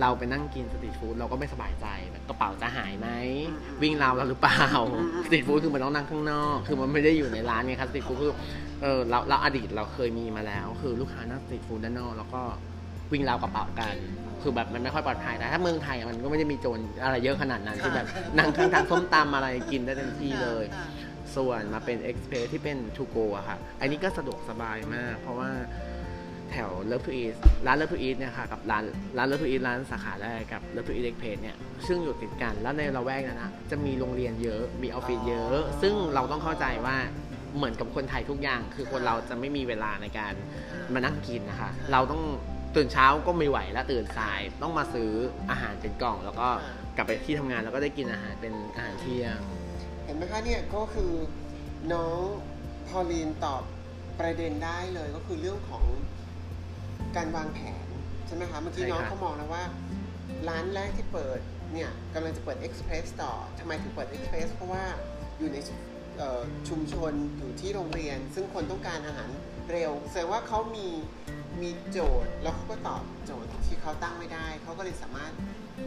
[0.00, 3.08] เราไปนั่งกิน street food เราก็ไม่สบายใจแบบกระเป๋าจะหายไหม
[3.50, 8.34] อืมอืมวิ่งราวเราหรือเปล่าอืมอืม street food คือมันต้องนั่งข้างนอก คือมันไม่ได้อยู่ในร้านไงครับ street food คือ
[8.82, 12.42] เออเราเราอดีตเราเคยมีมาแล้ว คือลูกค้านั่ง street food ด้านนอกแล้วก็
[13.12, 13.94] วิ่งราวกระเป๋ากัน
[14.42, 18.06] คือแบบมันไม่ค่อยปลอดภัยแต่ถ้าเมืองไทยอะมันก็ไม่ได้มีโจรอะไรเยอะขนาดนั้นที่แบบ
[18.38, 20.86] นั่งข้างทางส้มตำอะไรกินได้เต็มที่เลยค่ะ
[21.36, 25.50] ส่วนมาเป็น Express ที่เป็น To Go อะค่ะ อันนี้ก็สะดวกสบายมาก เพราะว่า
[26.52, 27.34] แถว Love to Eat
[27.66, 28.84] ร้าน Love to Eat เนี่ยค่ะกับร้าน
[29.16, 31.56] ร้าน Love to Eat ร้านสาขาแรกกับ Love to Eat Express เนี่ย
[31.86, 36.96] ซึ่งอยู่ติดกันแล้วในละแวกนั้นนะจะมีโรงเรียนเยอะมีออฟฟิศเยอะ ซึ่งเราต้องเข้าใจว่า
[37.56, 40.34] เหมือนกับคนไทยทุกอย่าง คือคนเราจะไม่มีเวลาในการ
[40.94, 42.22] มานั่งกินนะคะเราต้อง
[42.76, 45.10] ตื่นเช้าก็ไม่ไหวแล้วตื่นสายต้องมาซื้อ
[45.50, 46.48] อาหารเป็นกล่อง แล้วก็
[46.96, 49.38] กลับไปที่ทำงานแล้วก็ได้กินอาหารเป็นอาหารเที่ยง
[50.04, 51.12] เห็นไหมคะเนี่ยก็คือ
[51.92, 52.20] น้อง
[52.88, 53.62] พอลีนตอบ
[54.20, 55.84] ประเด็นได้เลยก็คือเรื่องของ
[57.16, 57.86] การวางแผน
[58.26, 59.64] ใช่ไหมคะเมื่อกี้ใช่น้องครับเขามองแล้วว่า
[60.48, 61.40] ร้านแรกที่เปิด
[61.72, 64.84] เนี่ยกำลังจะเปิด Express ต่อทำไมถึงเปิด Express เพราะว่า
[65.38, 65.58] อยู่ใน
[66.18, 69.28] เอ่อชุมชนอยู่ที่โรงเรียน ซึ่งคนต้องการอาหาร
[69.70, 70.88] เร็วแสดงว่าเขามี
[71.62, 75.32] มีโจทย์แล้วเขาก็ตอบโจทย์ที่เขาตั้งไม่ได้ เขาก็เลยสามารถ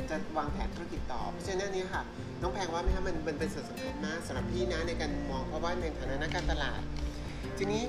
[0.10, 2.04] จะวางแผนธุรกิจต่อเพราะฉะนั้นเนี่ยค่ะ
[2.42, 6.82] น้องแพงว่าไหมคะมันมันเป็นส่วนสำคัญมากสำหรับพี่นะในการมองเพราะว่าในฐานะนักการตลาด
[7.58, 7.84] ทีนี้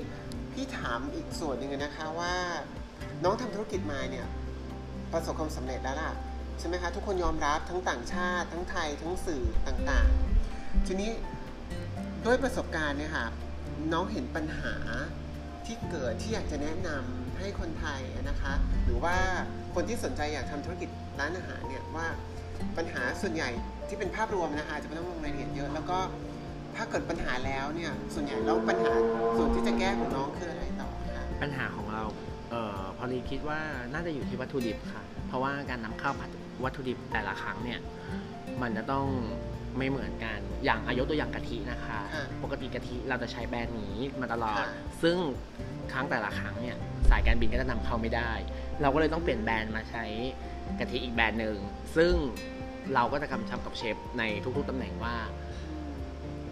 [0.53, 2.35] พี่ถามอีกส่วนหนึ่งนะคะว่า
[3.23, 4.25] น้องทำธุรกิจมาเนี่ย
[5.13, 6.11] ประสบความสำเร็จแล้วล่ะ
[6.59, 11.11] ใช่ไหมคะทุกคนยอมรับทั้งต่างชาติ ทั้งไทยทั้งสื่อต่างๆ ทีนี้
[12.25, 13.25] ด้วยประสบการณ์เนี่ยค่ะ
[13.93, 14.73] น้องเห็นปัญหา
[15.65, 18.53] ที่เกิดที่อยากจะแนะนำให้คนไทยนะคะ
[18.85, 19.15] หรือว่า
[19.75, 22.07] คนที่สนใจอยากทำธุรกิจร้านอาหารเนี่ยว่า
[22.77, 23.49] ปัญหาส่วนใหญ่
[23.87, 25.99] ที่เป็นภาพรวมนะคะจะไม่ต้องลงรายละเอียดเยอะ แล้วก็
[26.75, 28.93] ถ้าเกิดปัญหาแล้วเนี่ยส่วนใหญ่แล้วปัญหา
[29.37, 32.03] ส่วนที่จะแก้ของน้องคืออะไรต่อคะปัญหาของเรา
[33.03, 33.59] อ่อพอลีคิดว่า
[33.93, 36.29] น่าจะอยู่ที่วัตถุดิบค่ะ เพราะว่าการนำเข้าผัด
[36.63, 37.79] วัตถุดิบแต่ละครั้งเนี่ย
[38.61, 39.05] มันจะต้อง
[39.77, 44.69] ไม่เหมือนกัน อย่างอายกตัวอย่างกะทินะคะค่ะปกติกะทิเราจะใช้แบรนด์นี้มาตลอดค่ะ
[45.01, 45.17] ซึ่ง
[45.93, 46.77] ครั้งแต่ละครั้งเนี่ย
[47.09, 48.31] สายการบินก็จะนำเข้าไม่ได้
[48.81, 50.05] เราก็เลยต้องเปลี่ยนแบรนด์มาใช้
[50.79, 51.57] กะทิอีกแบรนด์หนึ่ง
[51.95, 52.13] ซึ่ง
[52.93, 55.15] เราก็จะกำชับกับเชฟในทุกๆตำแหน่งว่า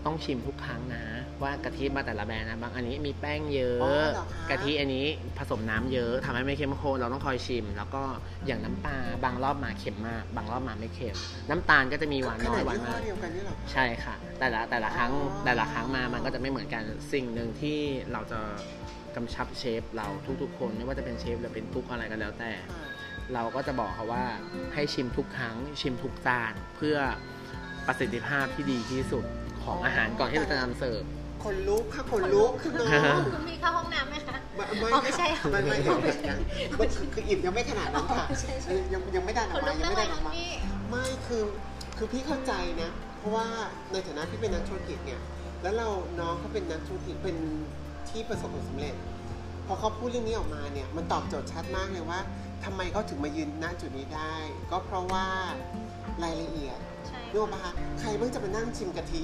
[0.06, 1.06] ต้องชิมทุกครั้งนะ
[1.44, 5.06] ว่ากะทิมาแต่ละแบรนด์นะบางอันนี้มีแป้งเยอะ อ๋อเหรอคะ กะทิอันนี้
[5.38, 8.04] ผสมน้ำเยอะทำให้ไม่เข้มข้นเราต้องคอยชิม แล้วก็
[8.46, 11.16] อย่างน้ำปลาบางรอบมาเค็มมาก บางรอบมาไม่เค็ม
[11.50, 17.80] น้ำตาลก็จะมีหวานขน้อนาดยหวานยี่ห้อมาก เดียวกันนี่เหรอ ใช่ค่ะ แต่ละแต่ละครั้งอ๋อ แต่ละครั้งมามันก็จะไม่เหมือนกันสิ่งหนึ่งที่
[18.12, 18.40] เราจะ
[19.16, 20.08] กำชับเชฟเรา
[20.42, 22.86] ทุกๆ คนไม่ว่าจะเป็นเชฟหรือเป็นทุกอะไรก็แล้วแต่ค่ะ
[23.34, 24.26] เราก็จะบอกเขาว่า
[24.74, 26.98] ให้ชิมทุกครั้ง ชิมทุกจานเพื่อ
[27.88, 29.26] ประสิทธิภาพที่ดีที่สุด
[29.64, 31.04] ของอาหารก่อนที่เราจะนำเสิร์ฟ
[31.44, 36.38] คนลุกค่ะคนลุกคือน้องคุณพี่เข้าห้องน้ำไหมคะไม่ไม่อ๋อไม่ใช่ไม่ไม่ยังยังยัง
[37.14, 40.50] คืออิ่มยังไม่ขนาดนั้นค่ะอ๋อใช่ใช่ยังยังไม่ดันอคอกนมาลุกยังได้ไม่เลดัยนออกคุณมาพี่
[40.90, 41.44] ไม่คือ
[41.98, 43.48] คือพี่เข้าใจนะ เพราะว่า
[43.92, 45.20] ในฐานะที่เป็นนักธุรกิจเนี่ย
[45.62, 45.88] แล้วเรา
[46.20, 47.38] น้องเขาเป็นนักธุรกิจเป็น
[48.10, 48.96] ที่ประสบผลสำเร็จ
[49.68, 52.20] พอเขาพูดเรื่องนี้ออกมาเนี่ยมันตอบโจทย์ชัดมากเลยว่า
[52.64, 54.36] ทำไมเขาถึงมายืนณจุดนี้ได้
[54.72, 55.26] ก็เพราะว่า
[56.24, 59.24] รายละเอียดใช่นึกออกปะคะใครเพิ่งจะมานั่งชิมกะทิ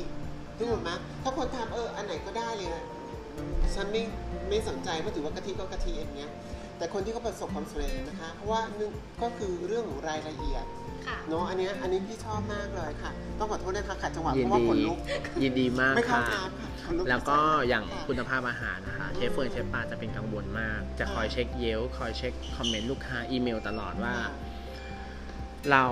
[0.57, 0.89] นึกออกไหม
[1.23, 2.83] ถ้าคนทำเอออันไหนก็ได้เลยนะ
[3.75, 4.03] ฉันไม่
[4.49, 6.31] ไม่สนใจเพราะถือว่ากะทิก็กะทิอย่างเงี้ย
[6.77, 8.91] แต่คนที่เขาประสบความสำเร็จนะคะ เพราะว่าหนึ่ง
[9.21, 10.65] ก็คือเรื่องของรายละเอียด
[11.07, 14.97] ค่ะ เนาะอันเนี้ยอันนี้พี่ชอบมากเลยค่ะ ต้องขอโทษนะคะขัดจังหวะยิเพนราะว่าดีขนลุก
[15.43, 24.15] ยินดีมากไม่เข้าค่ะ น้ำค่ะขนลุกแล้วก็อย่างค่ะคุณภาพอาหารนะคะเชฟเฟิร์นเชฟปาจะเป็นกังวลมาก จะคอยเช็คเยลคอยเช็คคอมเมนต์ลูกค้าอีเมลตลอดว่า
[25.71, 25.85] เรา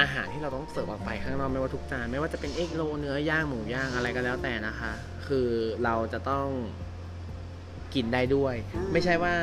[0.00, 4.92] อาหารที่เราต้องเสิร์ฟออกไปข้างนอกไม่ว่าทุกจานไม่ว่าจะเป็นเอ็กโลเนื้อย่างหมูย่างอะไรก็แล้วแต่นะคะ
[5.26, 5.48] คือ
[5.84, 6.46] เราจะต้อง
[7.94, 9.34] กินได้ด้วยอืมไม่ใช่ว่า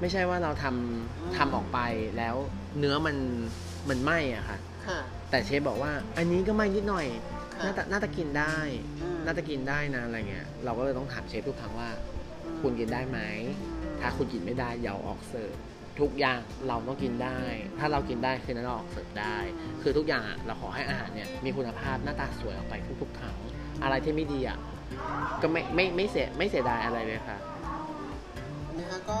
[0.00, 1.78] ไม่ใช่ว่าเราทำทำออกไป
[2.18, 2.36] แล้ว
[2.78, 3.16] เนื้อมัน
[3.88, 7.06] มันไหม้อะค่ะค่ะแต่เชฟบอกว่า อันนี้ก็ไหม้นิดหน่อย
[7.54, 8.56] ค่ะน่าจะน่าจะกินได้
[9.00, 11.88] อืมน่าจะกินได้นะอะไรเงี้ยเราก็เลยต้องถามเชฟทุกครั้งว่า
[12.44, 13.18] อืมคุณกินได้ไหม
[14.00, 15.54] ถ้าคุณกินไม่ได้อย่าเอาออกเสิร์ฟ
[16.00, 17.38] ทุกอย่างเราต้องกินได้
[17.78, 19.36] ถ้าเรากินได้คือนั้นเราออกเสิร์ฟได้
[19.82, 23.36] คือทุกอย่างเราขอให้อาหารเนี่ยมีคุณภาพหน้าตาสวยออกไปทุกๆครั้ง
[23.82, 24.58] อะไรที่ไม่ดีอะ
[25.42, 27.38] ก็ไม่ไม่ไม่เสียไม่เสียดายอะไรเลยค่ะ
[28.78, 29.20] นะคะก็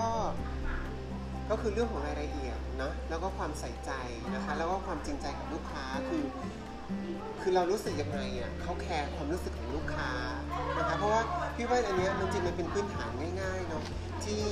[1.50, 3.90] ก็คือเรื่องของรายละเอียดเนะแล้วก็ความใส่ใจ
[4.34, 6.22] นะคะ แล้วก็ความจริงใจกับลูกค้าคือ
[7.42, 10.10] คือเรารู้สึกยังไงอะเขาแคร์ความรู้สึกของลูกค้า
[10.78, 11.22] นะคะเพราะว่า
[11.56, 13.84] พี่ว่าอันเนี้ยมันจริงมันเป็นพื้นฐานง่ายๆเนาะ
[14.24, 14.42] ที่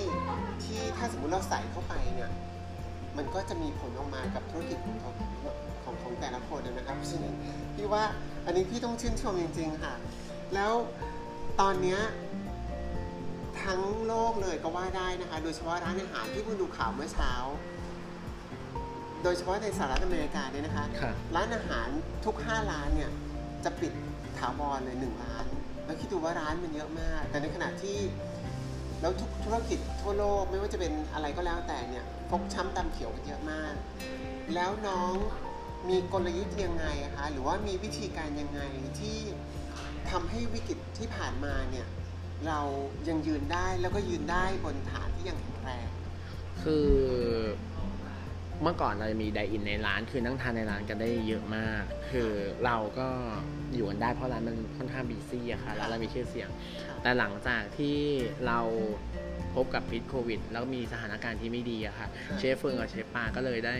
[0.62, 2.30] ที่ถ้าสมมุติเราใส่เข้าไปเนี่ย
[3.16, 5.14] มันก็จะมีผลออกมากับธุรกิจของของ
[5.82, 7.34] ของของแต่ละคนนะครับเพราะฉะนั้น
[7.74, 8.04] พี่ว่า
[8.46, 9.94] อันนี้พี่ต้องชื่นชมจริง ๆ ค่ะ
[10.54, 10.72] แล้ว
[11.60, 12.00] ตอนเนี้ย
[13.64, 17.32] ทั้งโลกเลยก็ว่าได้นะคะ โดยเฉพาะร้านอาหารที่เพิ่งดูข่าวเมื่อเช้า
[19.22, 21.88] โดยเฉพาะในสหรัฐอเมริกาเนี่ยนะคะ ค่ะร้านอาหาร
[22.24, 23.10] ทุก 5 ร้านเนี่ย
[23.64, 23.92] จะปิด
[24.38, 25.44] ถาวรเลย 1 ร้าน
[25.84, 27.98] แล้วคิดดูว่าร้านมันเยอะมาก แต่ในขณะที่
[29.00, 33.74] แล้วทุกธุรกิจทั่วโลกไม่ว่าจะเป็นอะไรก็แล้วแต่เนี่ยฟกช้ำตำเขียวกันเยอะมาก
[34.54, 35.14] แล้วน้อง
[35.88, 38.60] มีกลยุทธ์ยังไงอะคะหรือว่ามีวิธีการยังไง
[39.00, 39.18] ที่
[40.10, 41.86] ทำให้วิกฤตที่ผ่านมาเนี่ย
[42.46, 42.60] เรา
[43.08, 45.88] ยังยืนได้แล้วก็ยืนได้บนฐานที่ยังแข็งแรง
[46.62, 46.88] คือ
[48.62, 52.30] เมื่อก่อนเราจะมี dine in ในร้าน คือนั่งทานในร้านกันได้เยอะมาก คือ
[52.64, 53.08] เราก็
[53.74, 56.48] อยู่กันได้เพราะร้านมันค่อนข้าง busy อะค่ะแล้วเรามีชื่อเสียง
[57.02, 57.98] แต่หลังจากที่
[58.46, 58.60] เรา
[59.54, 63.76] พบกับพิษโควิด แล้วมีสถานการณ์ที่ไม่ดีอะค่ะครับเชฟเฟิร์นกับเชฟปาก็เลยได้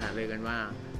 [0.00, 0.58] หารือกันว่า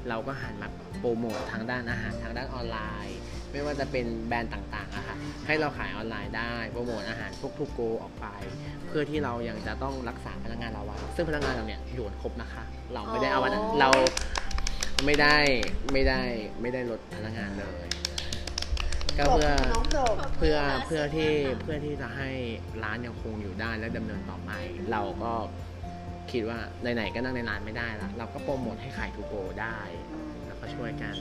[0.08, 0.68] เราก็หันมา
[0.98, 3.18] โปรโมททางด้านอาหารทางด้านออนไลน์
[3.54, 8.26] ไม่ว่าจะเป็นแบรนด์ต่างๆอะค่ะให้เราขายออนไลน์ได้โปรโมทอาหารพวก to go ออกไป
[8.88, 12.64] เพื่อที่เรายังจะต้องรักษาพนักงานเราไว้ซึ่งพนักงานเราเนี่ยอยู่กันครบนะคะ
[12.94, 13.90] เราไม่ได้เอาวันนั้นอ๋อเรา
[15.04, 15.36] ไม่ได้
[15.92, 16.22] ไม่ได้
[16.60, 17.86] ไม่ได้ลดพนักงานเลย
[19.18, 22.30] ก็เพื่อน้องโดดเพื่อเพื่อที่เพื่อที่จะให้
[22.84, 24.50] ร้านยังคงอยู่ได้และดำเนินต่อไป
[24.92, 25.32] เราก็
[26.30, 26.58] คิดว่า
[26.94, 29.78] ไหนๆก็นั่งในร้านไม่ได้ละเราก็โปรโมทให้ขายทูโกได้
[30.46, 31.14] แล้วก็ช่วยกัน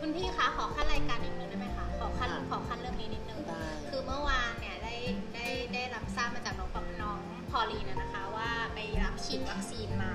[0.00, 4.94] คุณพี่คะขอขั้นรายการนิดนึงได้ไหมคะขอขั้นค่ะขอขั้นเรื่องนี้นิดนึงได้ คือเมื่อวานเนี่ยได้
[5.34, 10.12] ได้ได้รับทราบมาจากน้องปอน้องพอลีนนะนะคะ ว่าไปรับฉีดวัคซีนมา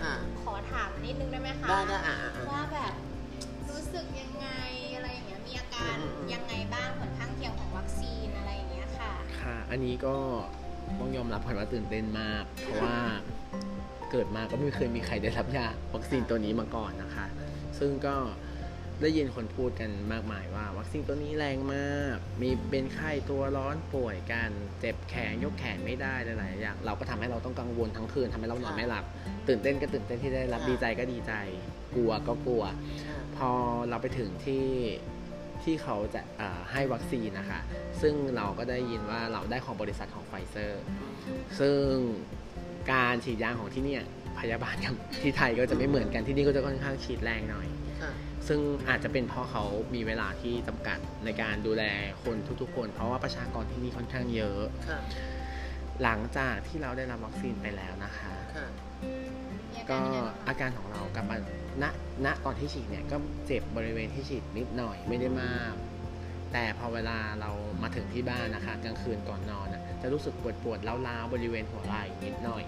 [0.00, 2.92] ค่ะ ขอถามนิดนึงได้ไหมคะได้ได้อะอะอะ ว่าแบบ
[3.70, 4.48] รู้สึกยังไง
[4.94, 10.16] อะไรอย่างเงี้ยมีอาการอืมอืม ยังไงบ้างผลข้างเคียงของวัคซีนอะไรอย่างเงี้ยค่ะ ค่ะ อันนี้ก็
[10.98, 12.96] ต้องยอมรับก่อนว่าตื่นเต้นมาก เพราะว่า
[14.10, 17.26] เกิดมาก็ไม่เคยมีใครได้รับยาวัคซีนตัวนี้มาก่อนนะคะ
[17.78, 18.14] ซึ่งก็
[19.02, 29.04] ได้ยินคนพูดกันมากมายว่าวัคซีนตัวนี้แรงมาก มีเป็นไข้ตัวร้อนป่วยกันเจ็บแขนยกแขนไม่ได้หลายๆอย่าง เราก็ทำให้เราต้องกังวลทั้งคืนทำให้เรานอนไม่หลับ
[29.48, 31.32] ตื่นเต้นก็ตื่นเต้นที่ได้รับค่ะดีใจก็ดีใจ
[31.94, 32.62] กลัวก็กลัว
[33.08, 33.50] ค่ะพอ
[33.88, 34.66] เราไปถึงที่
[35.62, 37.60] ที่เขาจะเอ่อให้วัคซีนนะคะ
[38.00, 40.82] ซึ่งเราก็ได้ยินว่าเราได้ของบริษัทของไฟเซอร์
[41.60, 41.84] ซึ่ง
[42.92, 44.02] การฉีดยาของที่เนี่ย
[44.38, 47.83] พยาบาลกับที่ไทยก็จะไม่เหมือนกันที่นี่ก็จะค่อนข้างฉีดแรงหน่อยค่ะ
[48.48, 51.84] ซึ่งอาจจะเป็นเพราะเขามีเวลาที่จำกัดในการดูแล
[52.24, 54.98] คนทุกๆคน เพราะว่าประชากรที่นี่ค่อนข้างเยอะค่ะ
[56.02, 58.66] หลังจากที่เราได้รับวัคซีนไปแล้วนะคะค่ะ
[59.72, 61.36] มีอาก็การยังไงบ้างคะอาการของเรากลับมา
[61.82, 61.84] ณ
[62.24, 65.74] ณตอนที่ฉีดเนี่ยก็เจ็บบริเวณที่ฉีดนิดหน่อยไม่ได้มาก
[66.52, 67.50] แต่พอเวลาเรา
[67.82, 72.62] มาถึงที่บ้านนะคะกลางคืนก่อนนอนน่ะจะรู้สึกปวดปวดๆล้าวๆบริเวณหัวไหล่นิดหน่อย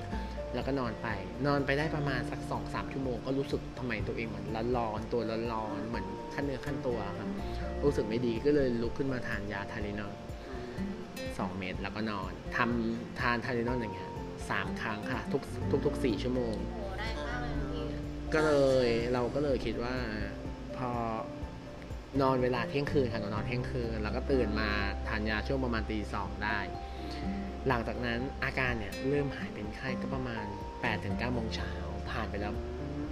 [0.57, 1.09] แล้วก็นอนไป
[1.47, 7.29] นอนไปได้ประมาณสักสองสามชั่วโมงก็รู้สึกทำไมตัวเองเหมือนร้อนๆตัวร้อนๆเหมือนขั้นเนื้อขั้นตัวครับ
[7.85, 10.13] รู้สึกไม่ดีก็เลยลุกขึ้นมาทานยาทารินอล
[11.39, 14.11] สองเม็ดแล้วก็นอนทำทานทารินอลอย่างเงี้ย
[14.51, 16.57] สามครั้งค่ะ ทุกทุกทุกสี่ชั่วโมง
[18.35, 18.53] ก็เล
[18.87, 19.97] ยเราก็เลยคิดว่า
[20.77, 20.91] พอ
[22.23, 24.69] นอนเวลาเที่ยงคืนค่ะนอนเที่ยงคืน แล้วก็ตื่นมา
[25.09, 26.59] ทานยาช่วงประมาณตีสองได้
[27.69, 31.73] หลังจากนั้นอาการเนี่ยเริ่มหายเป็นไข้ก็ประมาณ8ปดถึงเก้าโมงเช้า
[32.11, 32.53] ผ่านไปแล้ว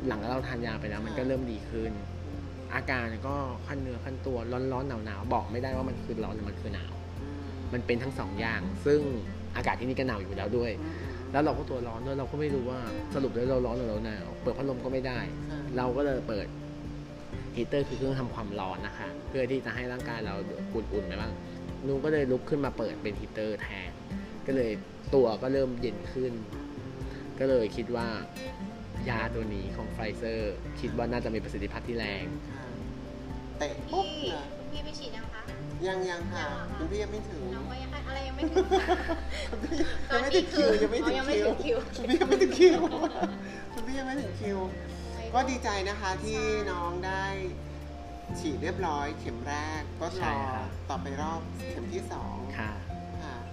[0.07, 1.93] หลังเราทานยาไปแล้วมันก็เริ่มดีขึ้น
[2.75, 3.37] อาการก็
[3.67, 4.37] ขั้นเนื้อขั้นตัว
[4.73, 6.93] ร้อนๆหนาวๆบอกไม่ได้ว่ามันคือร้อนหรือมันคือหนาว
[7.73, 9.01] มันเป็นทั้งสองอย่าง ซึ่ง
[9.57, 10.71] อากาศที่นี่ก็หนาวอยู่แล้วด้วย
[11.33, 12.81] แล้วเราก็ตัวร้อนด้วยเราก็ไม่รู้ว่า
[13.15, 15.19] สรุปแล้วเราร้อนหรือเราหนาวเปิดพัดลมก็ไม่ได้
[15.77, 16.47] เราก็เลยเปิด
[17.57, 20.35] ฮีเตอร์คือเครื่องทำความร้อนนะคะ เพื่อที่จะให้ร่างกายเรา
[20.75, 21.33] อุ่นๆไปบ้าง
[21.87, 23.91] นุ้งก็เลยลุกขึ้นมาเปิดเป็นฮีเตอร์แทน
[24.47, 24.73] ก็เลย
[25.15, 26.33] ตัวก็เริ่มเย็นขึ้น
[27.39, 28.09] ก็เลยคิดว่า
[29.09, 32.65] ยาตัวนี้ของไฟเซอร์ คิดว่าน่าจะมีประสิทธิภาพที่แรงค่ะ
[33.59, 35.43] เตะปุ๊บพี่เลยคุณพี่ไปฉีดยังคะ
[35.87, 38.87] ยังยังค่ะยังเหรอคะคุณพี่ยังไม่ถึงน้องก็ยังอะไรยังไม่ถึงค่ะ
[39.51, 42.79] คุณพี่ยังไม่ถึงคิวยังไม่ถึงอ๋อยังไม่คิวถึงคิวคุณพี่ยังไม่ถึงคิว
[43.73, 44.59] คุณพี่ยังไม่ถึงคิว
[45.35, 46.39] ก็ดีใจนะคะที่
[46.71, 47.25] น้องได้
[48.39, 52.94] ฉีดเรียบร้อยเข็มแรกก็ใช่รอครับต่อไปรอบเข็มที่สองค่ะค่ะ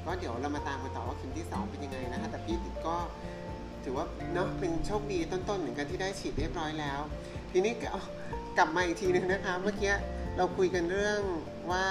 [0.06, 2.96] ก็เดี๋ยวเรามาตามกันต่อว่าเข็มที่สองเป็นยังไงนะคะ แต่พี่ก็
[3.84, 7.00] ถือว่าเนาะเป็นโชคดีต้นๆเหมือนกันที่ได้ฉีดเรียบร้อยแล้ว
[7.52, 8.02] ทีนี้ก็เอา
[8.58, 9.94] กลับมาอีกทีหนึงนะคะ เมื่อกี้
[10.38, 11.20] เราคุยกันเรื่อง
[11.72, 11.86] ว่า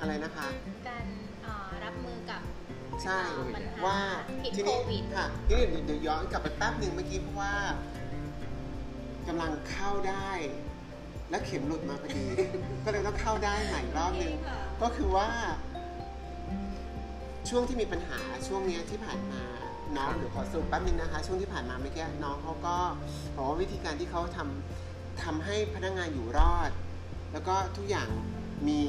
[0.00, 0.48] อะไรนะคะ
[0.88, 1.04] การ
[1.42, 2.40] เอ่อรับมือกับ
[3.02, 3.20] ใช่
[3.56, 3.98] ปัญหาว่า
[4.42, 7.54] ผิดทีโคนี้วิดค่ะทีนี้เดี๋ยวเดี๋ยวย้อนกลับไปแป๊บหนึ่งเมื่อกี้เพราะว่า
[9.28, 10.30] กำลังเข้าได้
[11.30, 12.26] แล้วเข็มหลุดมาพอดี
[12.84, 15.28] ก็เลยต้องเข้าได้ใหม่รอบหนึ่งค่ะก็คือว่า
[17.48, 19.42] ช่วงที่มีปัญหาช่วงเนี้ยที่ผ่านมา
[19.96, 22.76] น้องครับเดี๋ยวขอสรุปแป๊บนึงนะคะ ช่วงที่ผ่านมาเมื่อกี้น้องเขาก็
[23.36, 26.70] บอกว่าวิธีการที่เขาทำทำให้พนักงานอยู่รอด
[27.32, 28.08] แล้วก็ทุกอย่าง
[28.68, 28.82] มี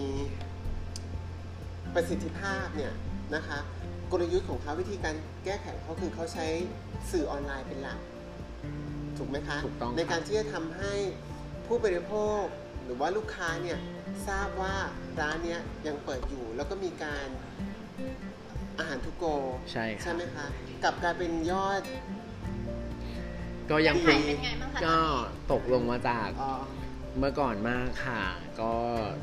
[1.93, 2.93] ประสิทธิภาพเนี่ย
[3.35, 3.59] นะคะ
[4.11, 6.45] กลยุทธ์ของเขาวิธีการแก้ไขของเขาคือเขาใช้
[7.11, 7.99] สื่อออนไลน์เป็นหลัก
[9.17, 10.93] ถูกไหมคะ ถูกต้องครับ ในการที่จะทำให้
[11.65, 12.43] ผู้บริโภค
[12.85, 13.79] หรือว่าลูกค้าเนี่ย
[14.27, 14.75] ทราบว่า
[15.19, 17.27] ร้านเนี้ยยังเปิดอยู่ แล้วก็มีการ
[18.79, 19.25] อาหารทุกโก
[19.71, 20.45] ใช่คใช่รับไหมคะ
[20.83, 21.81] กลับกลายเป็นยอด
[23.69, 24.97] ก็ยังคขางยเป็นไงบ้างคะก็
[25.51, 26.63] ตกลงมาจาก เอ่อ
[27.19, 28.23] เมื่อก่อนมากค่ะ
[28.61, 28.71] ก็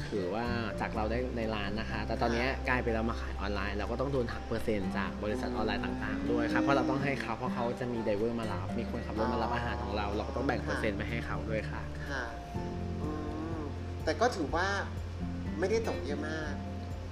[0.09, 0.47] ถือว่า
[0.81, 12.25] จากเราได้ในร้านนะคะ แต่ตอนนี้กลายเป็นเรามาขายออนไลน์ เราก็ต้องโดนหักเปอร์เซ็นต์จากบริษัทออนไลน์ต่างๆด้วยครับเพราะเราต้องให้เขาเพราะเขาจะมีไดเวอร์มารับ มีคนขับรถมารับอาหารของเรา เราก็ต้องแบ่งเปอร์เซ็นต์ไปให้เขาด้วยค่ะ ค่ะ
[13.03, 13.11] อื
[13.59, 13.61] ม
[14.05, 14.67] แต่ก็ถือว่า
[15.59, 16.53] ไม่ได้ตกเยอะมาก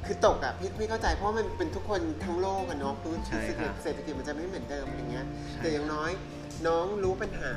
[0.06, 6.10] คือตกอะพี่พี่เข้าใจเพราะว่ามันเป็นทุกคนทั้งโลกอะเนาะคือใช่ครับเศรษฐกิจมันจะไม่เหมือนเดิมอย่างเงี้ยใช่แต่อย่างน้อย
[6.66, 7.54] น้องรู้ปัญหา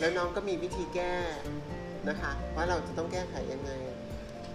[0.00, 1.14] แล้วน้องก็มีวิธีแก้
[2.08, 3.70] นะคะ ว่าเราจะต้องแก้ไขยังไง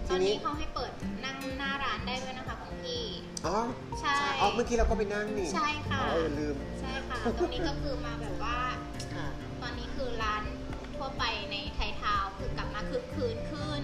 [0.08, 0.92] ตทีอนนี้นี้เขาให้เปิด
[1.24, 3.04] นั่งหน้าร้านได้ด้วยนะคะคุณพี่
[3.46, 3.58] อ๋อ
[4.00, 8.58] ใช่อ๋อเมื่อกี้เราก็ไปนั่งนี่ใช่ค่ะอ๋อเออลืมใช่ค่ะตรงนี้ก็คือมาแบบว่า
[9.14, 9.28] ค่ะ
[9.62, 10.42] ตอนนี้คือร้าน
[10.96, 13.82] ทั่วไปในไทยทาวน์คือกลับมาคึกคืนขึ้น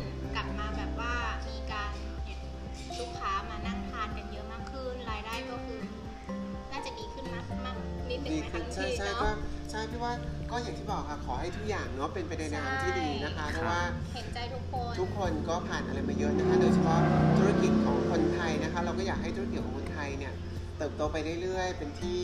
[7.50, 7.76] มากมาก
[8.10, 9.28] นิดนึงดีไหมขึ้คะนคุณใช่พี่ใช่เนาะก็
[9.70, 10.12] ใช่พี่ว่า
[10.50, 13.82] ก็อย่างที่บอกค่ะขอให้ทุกอย่างเนาะเป็นไปในทางที่ดีนะคะใช่เพราะว่า
[14.14, 17.00] เห็นใจทุกคน ทุกคนก็ผ่านอะไรมาเยอะนะคะ โดยเฉพาะ
[17.38, 20.32] ธุรกิจของคนไทยนะคะ เราก็อยากให้ธุรกิจของคนไทยเนี่ย
[20.78, 22.20] เติบโตไปเรื่อยๆ เป็นที่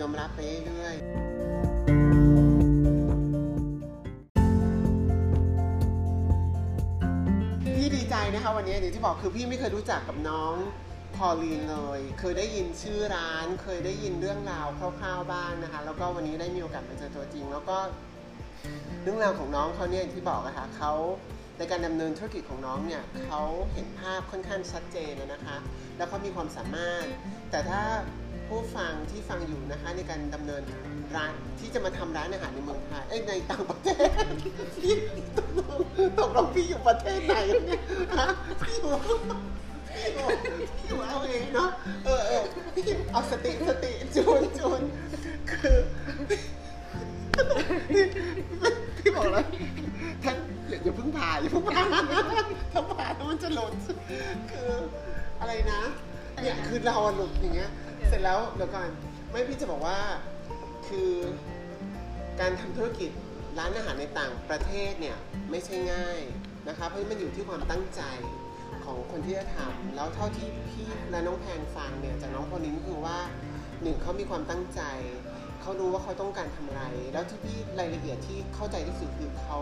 [0.00, 1.04] ยอมรับไปเรื่อยๆ
[7.76, 10.54] พี่ดีใจนะคะวันนี้อย่างที่บอกคือพี่ไม่เคยรู้จักกับน้อง
[11.20, 17.76] พอลีนเลย เคยได้ยินชื่อร้าน เคยได้ยินเรื่องราวคร่าวๆบ้างนะคะ แล้วก็วันนี้ได้มีโอกาสมาเจอตัวจริง แล้วก็
[19.02, 20.92] เรื่องราวของน้องเขาเนี่ยอย่างที่บอกอะคะเขา
[21.58, 25.56] ในการดำเนินธุรกิจของน้องเนี่ยเขาเห็นภาพค่อนข้างชัดเจนนะคะ
[25.96, 27.04] แล้วเขามีความสามารถ
[27.50, 27.80] แต่ถ้า
[28.48, 30.62] ผู้ฟังที่ฟังอยู่นะคะในการดำเนิน
[31.16, 34.08] ร้านที่จะมาทำร้านอาหารในเมืองไทยเอ้ในต่างประเทศ
[34.82, 34.94] พี่
[35.38, 35.80] ตกลง
[36.20, 37.82] ตกลงพี่อยู่ประเทศไหนเนี่ย
[38.18, 38.28] ฮะ
[38.60, 38.94] พี่อยู่
[41.08, 41.70] เอาเองเนาะ
[42.04, 42.42] เออเออ
[42.74, 44.82] พี่เอาสติสติจูนจูน
[45.50, 45.78] คือ
[48.98, 49.44] พี่บอกแล้ว
[50.24, 50.36] ท่าน
[50.68, 51.82] อย่าเพิ่งผ่าอย่าเพิ่งผ่า
[52.72, 53.72] ถ้าผ่าแล้วมันจะหล่น
[54.50, 54.70] คือ
[55.40, 55.80] อะไรนะ
[56.42, 57.70] เนี่ยคือเราหลุดอย่างเงี้ย
[58.08, 58.88] เสร็จแล้วเดี๋ยวก่อน
[59.30, 59.98] ไม่พี่จะบอกว่า
[60.88, 61.10] คือ
[62.40, 63.10] การทำธุรกิจ
[63.58, 65.16] ร้านอาหารในต่างประเทศเนี่ย
[65.50, 66.20] ไม่ใช่ง่าย
[66.68, 68.02] นะคะเพราะมันอยู่ที่ความตั้งใจ
[68.90, 73.18] ของคนที่จะทำแล้วเท่าที่พี่และน้องแพงฟังเนี่ยจากน้องคนนี้ก็คือว่า
[73.82, 74.80] หนึ่งเขามีความตั้งใจ
[75.60, 79.58] เขารู้ว่าเขาต้องการทำอะไร แล้วที่พี่รายละเอียดที่เข้าใจที่สุดคือเขา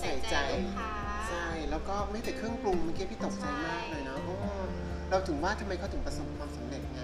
[0.00, 0.92] ใส่ใจลูกค้า
[1.28, 4.54] ใช่แล้วก็ไม่แต่เครื่องปรุงเมื่อกี้พี่ตกใจมากเลยนะเพราะว่า
[5.10, 7.00] เราถึงว่าทำไมเขาถึงประสบความสำเร็จไง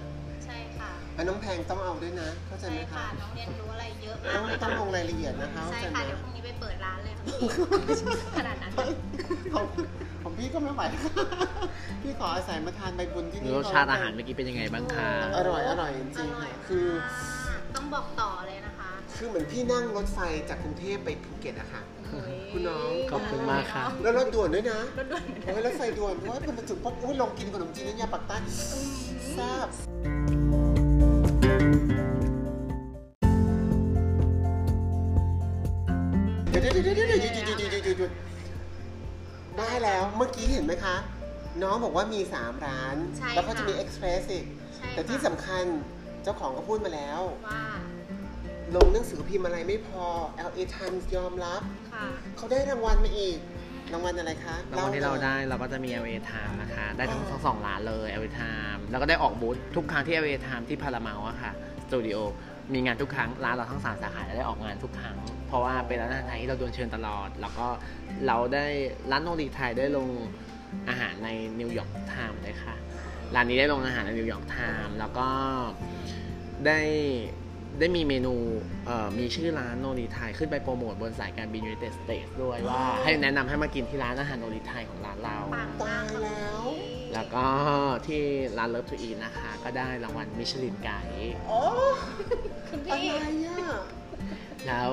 [1.15, 7.37] ใช่ค่ะแล้วน้องแพงต้องเอาด้วยนะ เข้าใจใช่ไหมคะค่ะน้องเรียนรู้อะไรเยอะต้มาอกงเลยต้องค่ะลงรายละเอียดนะคะเข้าใช่ใจไหมค่ะเดี๋ยวพรุ่งนี้ไปเปิดร้านเลยค่ะพี่
[8.39, 8.73] ขนาดนั้น
[9.55, 9.67] ของ
[10.23, 10.83] ของพี่ก็ไม่ไหว
[12.03, 16.87] พี่ขออาศัยมาทานใบบุญที่นี่รสชาติอาหารเมื่อกี้เป็นยังไงบ้างคะอร่อยอร่อยจอริงๆร่อยค่ะคือ
[17.49, 21.83] มากต้องบอกต่อเลยนะคะคือเหมือนพี่นั่งรถไฟจากกรุงเทพไปภูเก็ตอะค่ะ
[22.53, 28.37] คุณน้อง ขอบคุณมากครับแล้วรถด่วนด้วยนะรถด่วน โอ้ยรถไฟด่วนเพราะว่ามันมาถึงปุ๊บอุ้ยลองกินขนมจีนน้ำยาปักใต้
[29.33, 29.69] แซ่บ
[31.43, 38.11] เดี๋ยวเดี๋ยวเดี๋ยวเดี๋ยวเดี๋ยวหยุดหยุดหยุดหยุดหยุดหยุด
[39.59, 40.97] ได้แล้วเมื่อกี้เห็นไหมคะ
[41.63, 44.45] น้องบอกว่ามี 3 ร้าน ใช่แล้วก็จะมี ค่ะเอ็กซ์เพรสอีก
[44.77, 45.65] ใช่แต่ที่ค่ะสำคัญ
[46.23, 47.63] เจ้าของก็พูดมาแล้ว ว่า
[48.77, 50.05] ลงหนังสือพิมพ์อะไรไม่พอ
[50.49, 52.05] LA Times ยอมรับ ค่ะ
[52.37, 53.39] เขาได้รางวัลมาอีก
[53.93, 61.53] รางวัลอะไรคะรางวัลที่เราลยได้เราก็จะมี LA Times นะคะ ได้ทั้งอ๋อทั้งสองร้านเลย LA Times แล้วก็ได้ออกบูธทุกครั้งที่ LA Times ที่ Paramount อะค่ะ
[61.85, 62.17] สตูดิโอ
[62.73, 65.17] มีงานทุกครั้งร้านเราทั้งสามสาขาได้ออกงานทุกครั้ง
[65.47, 67.67] เพราะว่าเป็นร้านอาหารไทยที่เราโดนเชิญตลอด แล้วก็
[68.27, 68.67] เราได้
[69.11, 70.09] ร้าน Noree Thai ได้ลง
[70.89, 71.29] อาหารใน
[71.61, 72.75] New York Times เลยค่ะ
[73.35, 75.29] ร้านนี้ได้ลงอาหารใน New York Times แล้วก็
[76.67, 76.81] ได้
[77.79, 78.35] ได้มีเมนู
[78.87, 86.63] เอ่อมีชื่อร้าน Noree Thai ขึ้นไปโปรโมทบนสายการบินยู i นเต็ดสเตทด้วยว่า ให้แนะนำให้มากินที่ร้านอาหาร Noree Thai ของร้านเราปังมากค่ะตายแล้ว
[87.15, 87.45] แล้วก็
[88.07, 88.21] ที่
[88.59, 91.61] ร้าน Luv2Eat นะคะ ก็ได้รางวัล Michelin Guide โอ้
[92.69, 93.83] คุณอะไรพี่ อะ
[94.69, 94.93] แล้ว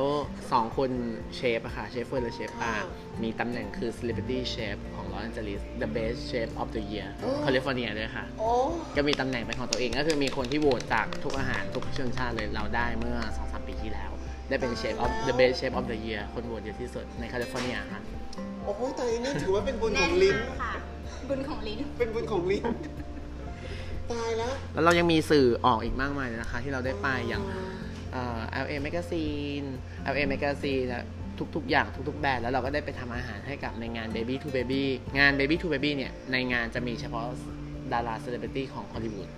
[0.51, 0.89] สองคน
[1.35, 2.85] เชฟอะค่ะเชฟเฟิร์นและเชฟปาค่ะ
[3.23, 8.49] มีตำแหน่งคือ Celebrity Chef ของลอสแอนเจลิส The Best Chef of the Year โอ้แคลิฟอร์เนียด้วยค่ะโอ้
[8.95, 14.11] ก็มีตำแหน่งเป็นของตัวเองก็คือมีคนที่โหวตจากทุกอาหารทุกชนชาติเลยเราได้เมื่อ 2-3 ปีที่แล้ว
[14.49, 17.99] ได้เป็นเชฟ of the best chef of the year คนโหวตเยอะที่สุดในแคลิฟอร์เนียค่ะ
[18.65, 20.73] โอ้โหตอนนี้ถือว่าเป็นบุญขแน่อนงลิ้นมากค่ะ
[21.29, 22.63] บุญของลิ้น เป็นบุญของลิ้น
[24.11, 27.69] ตายแล้ว แล้วเรายังมีสื่อออกอีกมากมายเลยนะคะ ที่เราได้ไปอย่างเอ่อ
[28.63, 29.65] LA Magazine
[30.11, 31.05] LA Magazine นะ
[31.55, 34.83] ทุกๆ อย่างทุกๆ แบรนด์แล้วเราก็ได้ไปทำอาหารให้กับในงาน Baby2Baby
[35.19, 37.25] งาน Baby2Baby เนี่ยในงานจะมีเฉพาะ
[37.93, 39.29] ดาราเซเลบริตี้ของฮอลลีวูด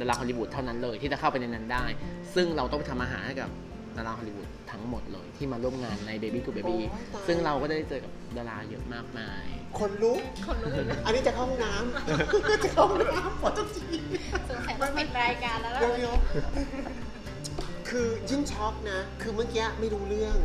[0.00, 1.84] ดาราฮอลลีวูดเท่านั้นเลยที่จะเข้าไปในนั้นได้
[2.34, 3.50] ซึ่งเราต้องไปทำอาหารให้กับ
[3.96, 9.44] ดาราฮอลลีวูดทั้งหมดเลยที่มาร่วมงานใน Baby to Baby โอ้ยตายซึ่งเราก็ได้เจอกับดาราเยอะมากมาย
[9.78, 10.72] คนลุก คนรู้
[11.06, 13.96] อันนี้จะเข้าห้องน้ำจะเข้าห้องน้ำขอโทษที
[14.48, 17.25] สงสัยต้องปิดรายการแล้วล่ะเดี๋ยวๆ
[17.98, 20.36] คือยิ่งช็อกนะ คือเมื่อกี้ไม่รู้เรื่อง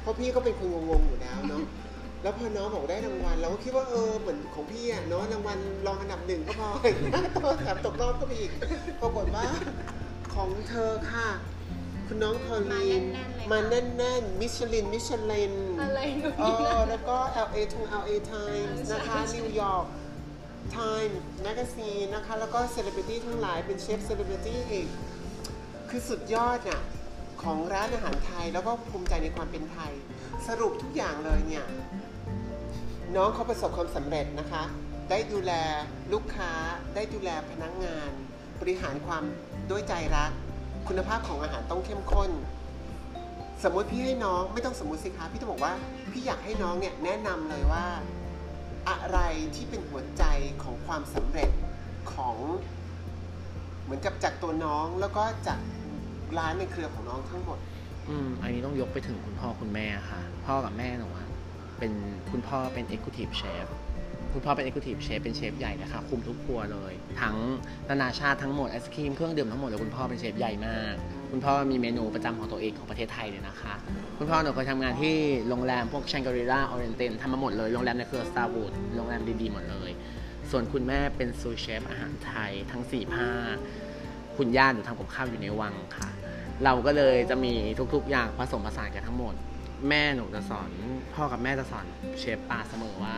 [0.00, 1.62] เพราะพี่ก็เป็นคนงงๆอยู่แล้วเนาะ
[2.22, 6.68] แล้วพอน้องบอกได้รางวัลเราก็คิดว่าเออเหมือนของพี่อะเนาะรางวัลรองอันดับหนึ่งก็พอ
[7.36, 8.50] ตัวแถมตกรอบก็ไปอีก
[9.00, 9.44] ปรากฏว่า
[10.34, 11.28] ของเธอค่ะ
[12.06, 13.02] คุณน้องพอลีน
[13.50, 16.44] มาแน่นๆมิชลินมิชลินอะไรหนูเอ
[16.78, 17.16] อแล้วก็
[17.46, 19.86] LA ทง LA Times นะคะนิวยอร์ก
[20.74, 21.14] Time
[21.46, 24.88] Magazine นะคะ แล้วก็เซเลบริตี้ทั้งหลายเป็นเชฟเซเลบริตี้อีก
[25.94, 26.82] คือสุดยอดน่ะ
[27.42, 29.92] ของร้านอาหารไทยแล้วก็ภูมิใจในความเป็นไทย
[30.46, 31.66] สรุปทุกอย่างเลยเนี่ย
[33.16, 34.62] น้องเขาประสบความสำเร็จนะคะ
[35.10, 35.52] ได้ดูแล
[36.12, 36.50] ลูกค้า
[36.94, 38.10] ได้ดูแลพนักงาน
[38.60, 39.22] บริหารความ
[39.70, 40.30] ด้วยใจรัก
[40.88, 42.30] คุณภาพของอาหารต้องเข้มข้น
[43.62, 45.74] สมมติพี่ให้น้องไม่ต้องสมมติสิคะพี่ต้องบอกว่า
[46.12, 47.86] พี่อยากให้น้องเนี่ยแนะนำเลยว่า
[48.88, 49.18] อะไร
[49.54, 50.24] ที่เป็นหัวใจ
[50.62, 51.50] ของความสำเร็จ
[52.12, 52.36] ของ
[53.84, 55.58] เหมือนกับจากตัวน้องแล้วก็จาก
[56.38, 57.58] ร้านในเครือของน้องทั้งหมด
[58.08, 61.28] อืมอันนี้ต้องยกไปถึงคุณพ่อคุณแม่ค่ะ พ่อกับแม่หนูอะ
[61.78, 61.92] เป็น
[62.30, 63.66] คุณพ่อเป็น Executive Chef
[64.32, 67.36] คุณพ่อเป็น Executive Chef เป็นเชฟใหญ่นะคะคุมทุกครัวเลย ทั้ง
[67.88, 70.94] นานาชาติทั้งหมดไอศครีมเครื่องดื่มทั้งหมดเลยคุณพ่อเป็นเชฟใหญ่มาก
[71.30, 73.74] คุณพ่อมีเมนูประจำของตัวเองของประเทศไทยเลยนะคะ
[74.18, 75.16] คุณพ่อหนูเคยทำงานที่
[75.48, 79.90] โรงแรมพวก Shangri-La Oriental ทำมาหมดเลย โรงแรมในเครือ Starwood โรงแรมดีๆหมดเลย
[80.50, 83.56] ส่วนคุณแม่เป็น sous chef อาหารไทยทั้งสี่ภาค
[84.36, 86.08] คุณย่าหนูทำกับข้าวอยู่ในวังค่ะ
[86.64, 87.54] เราก็เลยจะมี
[87.94, 89.34] ทุกๆอย่างผสมผสานกันทั้งหมด
[89.88, 90.70] แม่หนูจะสอน
[91.14, 91.86] พ่อกับแม่จะสอน
[92.18, 93.16] เชฟปาเสมอว่า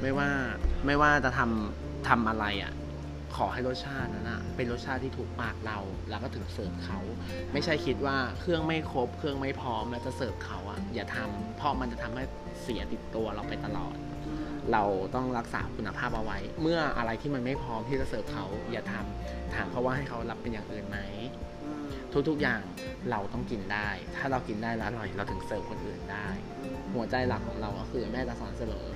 [0.00, 0.28] ไม่ว่า
[0.86, 2.72] ไม่ว่าจะทำทำอะไรอะ่ะ
[3.36, 5.78] ขอให้รสชาตินั้นอะเป็นรสชาติที่ถูกปากเรา
[6.10, 7.00] แล้วก็ถึงเสิร์ฟเขา
[7.52, 12.24] ไม่ใช่คิดว่าเครื่องไม่ครบ เครื่องไม่พร้อมแล้วจะเสิร์ฟเขาอะอย่าทำเพราะมันจะทำให้
[12.62, 13.94] เสียติดตัวเราไปตลอด
[14.72, 14.82] เรา
[15.14, 20.98] ต้องรักษาคุณภาพเอาไว้ เมื่ออะไรที่มันไม่พร้อมที่จะเสิร์ฟเขาอย่าทำถามเขาว่าให้เขารับเป็นอย่างอื่นไหม
[22.28, 22.60] ทุกๆอย่าง
[23.10, 26.28] เราต้องกินได้ ถ้าเรากินได้แล้วอร่อย เราถึงเสิร์ฟคนอื่นได้
[26.94, 28.86] หัวใจหลักของเราก็คือแม่จะสอนเสมอ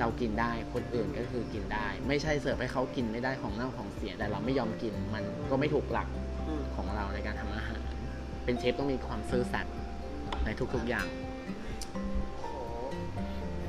[0.00, 6.08] เรากินได้คนอื่นก็คือกินได้ ไม่ใช่เสิร์ฟให้เขากินไม่ได้ของเน่าของเสียแต่เราไม่ยอมกินมันก็ไม่ถูกหลัก
[6.48, 7.80] อืมของเราในการทำอาหาร
[8.44, 9.74] เป็นเชฟต้องมีความซื่อสัตย์
[10.44, 11.06] ในทุกๆอย่าง
[12.36, 12.54] โอ้โห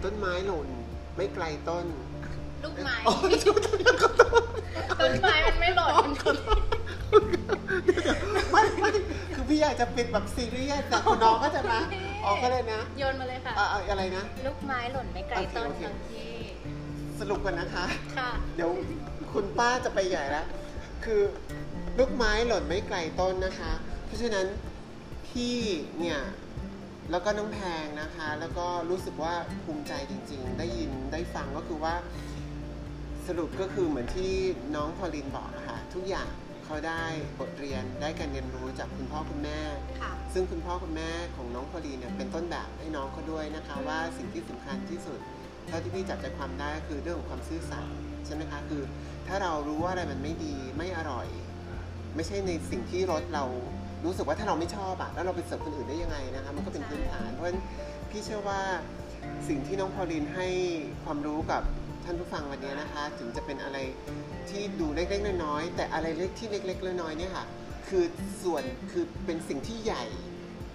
[0.03, 0.67] ต้นไม้หล่น
[1.17, 1.85] ไม่ไกลต้น
[2.63, 3.33] ลูกไม้โอ้ย
[5.01, 6.07] ต้นไม้มันไม่หล่น
[9.51, 11.79] พี่อยากจะปิดแบบซีเรียสแต่คุณน้องก็จะมา
[12.25, 16.31] ออกก็เลยนะโยนมาเลยค่ะอะอะอะไรนะ ลูกไม้หล่นไม่ไกลต้นโอเคค่ะโอเคพี่
[17.19, 17.85] สรุปกันนะคะ
[18.17, 18.71] ค่ะ เดี๋ยว
[19.31, 20.45] คุณป้าจะไปใหญ่แล้ว
[21.05, 21.21] คือ
[21.99, 23.71] ลูกไม้หล่นไม่ไกลต้นนะคะ
[24.05, 24.45] เพราะฉะนั้น
[25.27, 25.57] พี่
[25.99, 26.19] เนี่ย
[27.11, 29.33] แล้วก็น้องแพงนะคะ แล้วก็รู้สึกว่า
[29.63, 31.95] ภูมิใจจริงๆ ได้ยินได้ฟังก็คือว่า
[33.27, 34.31] สรุปก็คือเหมือนที่
[34.75, 36.29] น้องพอลินบอกอะค่ะ ทุกอย่าง
[36.71, 37.05] เขาได้
[37.39, 39.59] บทเรียนได้การเรียนรู้จากคุณพ่อคุณแม่
[40.01, 45.19] ค่ะซึ่งคุณพ่อคุณแม่ของน้องพอลีเนี่ยเป็นต้นแบบให้น้องเขาด้วยนะคะ ว่าสิ่งที่สำคัญที่สุด
[45.67, 47.93] เท่าที่พี่จับใจความได้ก็คือเรื่องของความซื่อสัตย์
[48.25, 48.81] ใช่ไหมคะคือ
[49.27, 51.27] ถ้าเรารู้ว่าอะไรมันไม่ดีไม่อร่อย
[52.15, 53.45] ไม่ใช่ในสิ่งที่รสเรา
[54.05, 57.59] รู้สึกว่าถ้าเราไม่ชอบอะแล้วเราไปเสิร์ฟคนอื่นได้ยังไงนะคะมันก็เป็นพื้นฐานเพราะฉะนั้น
[58.09, 58.61] พี่เชื่อว่า
[59.47, 60.47] สิ่งที่น้องพอลีนให้
[61.03, 61.63] ความรู้กับ
[62.05, 63.77] ท่านผู้ฟังวันนี้นะคะ ถึงจะเป็นอะไร
[64.49, 67.45] ที่ดูเล็กๆน้อยๆแต่อะไรเล็กที่เล็กๆน้อยๆเนี่ยค่ะ
[67.87, 68.03] คือ
[68.43, 70.03] ส่วนคือเป็นสิ่งที่ใหญ่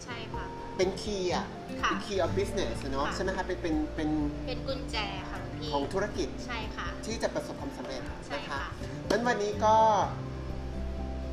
[0.05, 0.45] ใช่ค่ะ
[0.77, 1.47] เป็นคีย์อะ
[1.83, 4.11] ค่ะเป็น key of business อะเนาะค่ะ ใช่ไหมคะเป็นเป็นเป็น
[4.47, 4.97] เป็นกุญแจ
[5.31, 8.64] ค่ะพี่ของธุรกิจใช่ค่ะ ที่จะประสบความสำเร็จใช่นะคะค่ะ
[9.11, 9.77] นั้นวันนี้ก็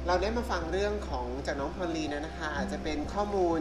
[0.08, 3.60] เราได้มาฟังเรื่องของจากน้องพอลลีนะนะคะ อาจจะเป็นข้อมูล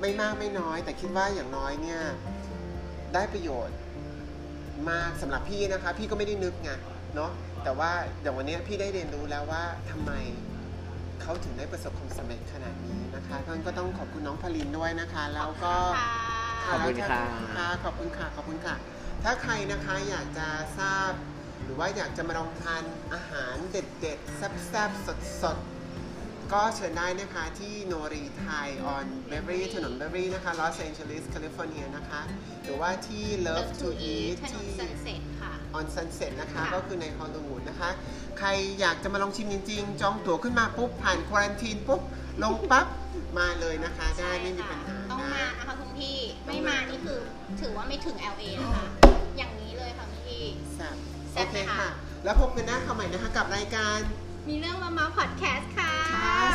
[0.00, 2.00] ไม่มากไม่น้อย แต่คิดว่าอย่างน้อยเนี่ย
[3.14, 3.76] ได้ประโยชน์
[4.90, 6.70] มากสำหรับพี่นะคะ พี่ก็ไม่ได้นึกไง
[7.14, 7.30] เนาะ
[7.64, 7.90] แต่ว่า
[8.22, 10.12] อย่างวันนี้พี่ได้เรียนรู้แล้วว่าทำไม
[11.22, 15.74] เขาถึงได้ประสบความสำเร็จขนาดนี้นะคะเพราะฉะนั้นก็ต้องขอบคุณน้องพอลลินด้วยนะคะ แล้วก็
[16.70, 17.22] ขอบคุณค่ะ
[17.56, 18.74] ค่ะขอบคุณค่ะขอบคุณค่ะ
[19.22, 20.48] ถ้าใครนะคะอยากจะ
[20.78, 21.10] ทราบ
[21.62, 22.82] หรือว่าอยากจะมาลองทาน
[23.14, 25.75] อาหารเด็ดๆแซ่บๆสดๆ
[26.52, 32.20] ก็เชิญได้นะคะที่ Noree Thai on Beverly ถนน Beverly นะคะ Los Angeles แคลิฟอร์เนียนะคะ
[32.64, 37.90] หรือว่าที่ Luv2Eat ถนนที่ Sunset ค่ะอ on Sunset นะคะค่ะก็คือในฮอลลีวูดนะคะ
[38.38, 38.48] ใคร
[38.80, 42.00] อยากจะมาลองชิมจริง ๆ จองตั๋วขึ้นมาปุ๊บ ผ่าน quarantine ปุ๊บ
[42.42, 42.86] ลงปั๊บ
[43.38, 46.16] มาเลยนะคะได้ไม่มีปัญหาต้องนะมานะคะคุณพี่
[46.46, 47.20] ไม่มานี่คือ
[47.60, 48.86] ถือว่าไม่ถึง LA นะคะ
[49.36, 50.44] อย่างนี้เลยค่ะคุณพี่
[50.76, 50.96] แซ่บ
[51.32, 51.88] แซ่โอบเคไหมคะค่ะ
[52.24, 53.98] แล้วพบกันหน้าคราวใหม่นะคะกับรายการ
[54.48, 55.94] มีเรื่องมาเมาพอดแคสต์ค่ะ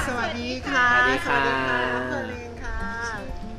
[0.08, 1.42] สวัสดีค่ะ สวัสดีค่ะ
[2.10, 3.51] สวัสดีนค่ะ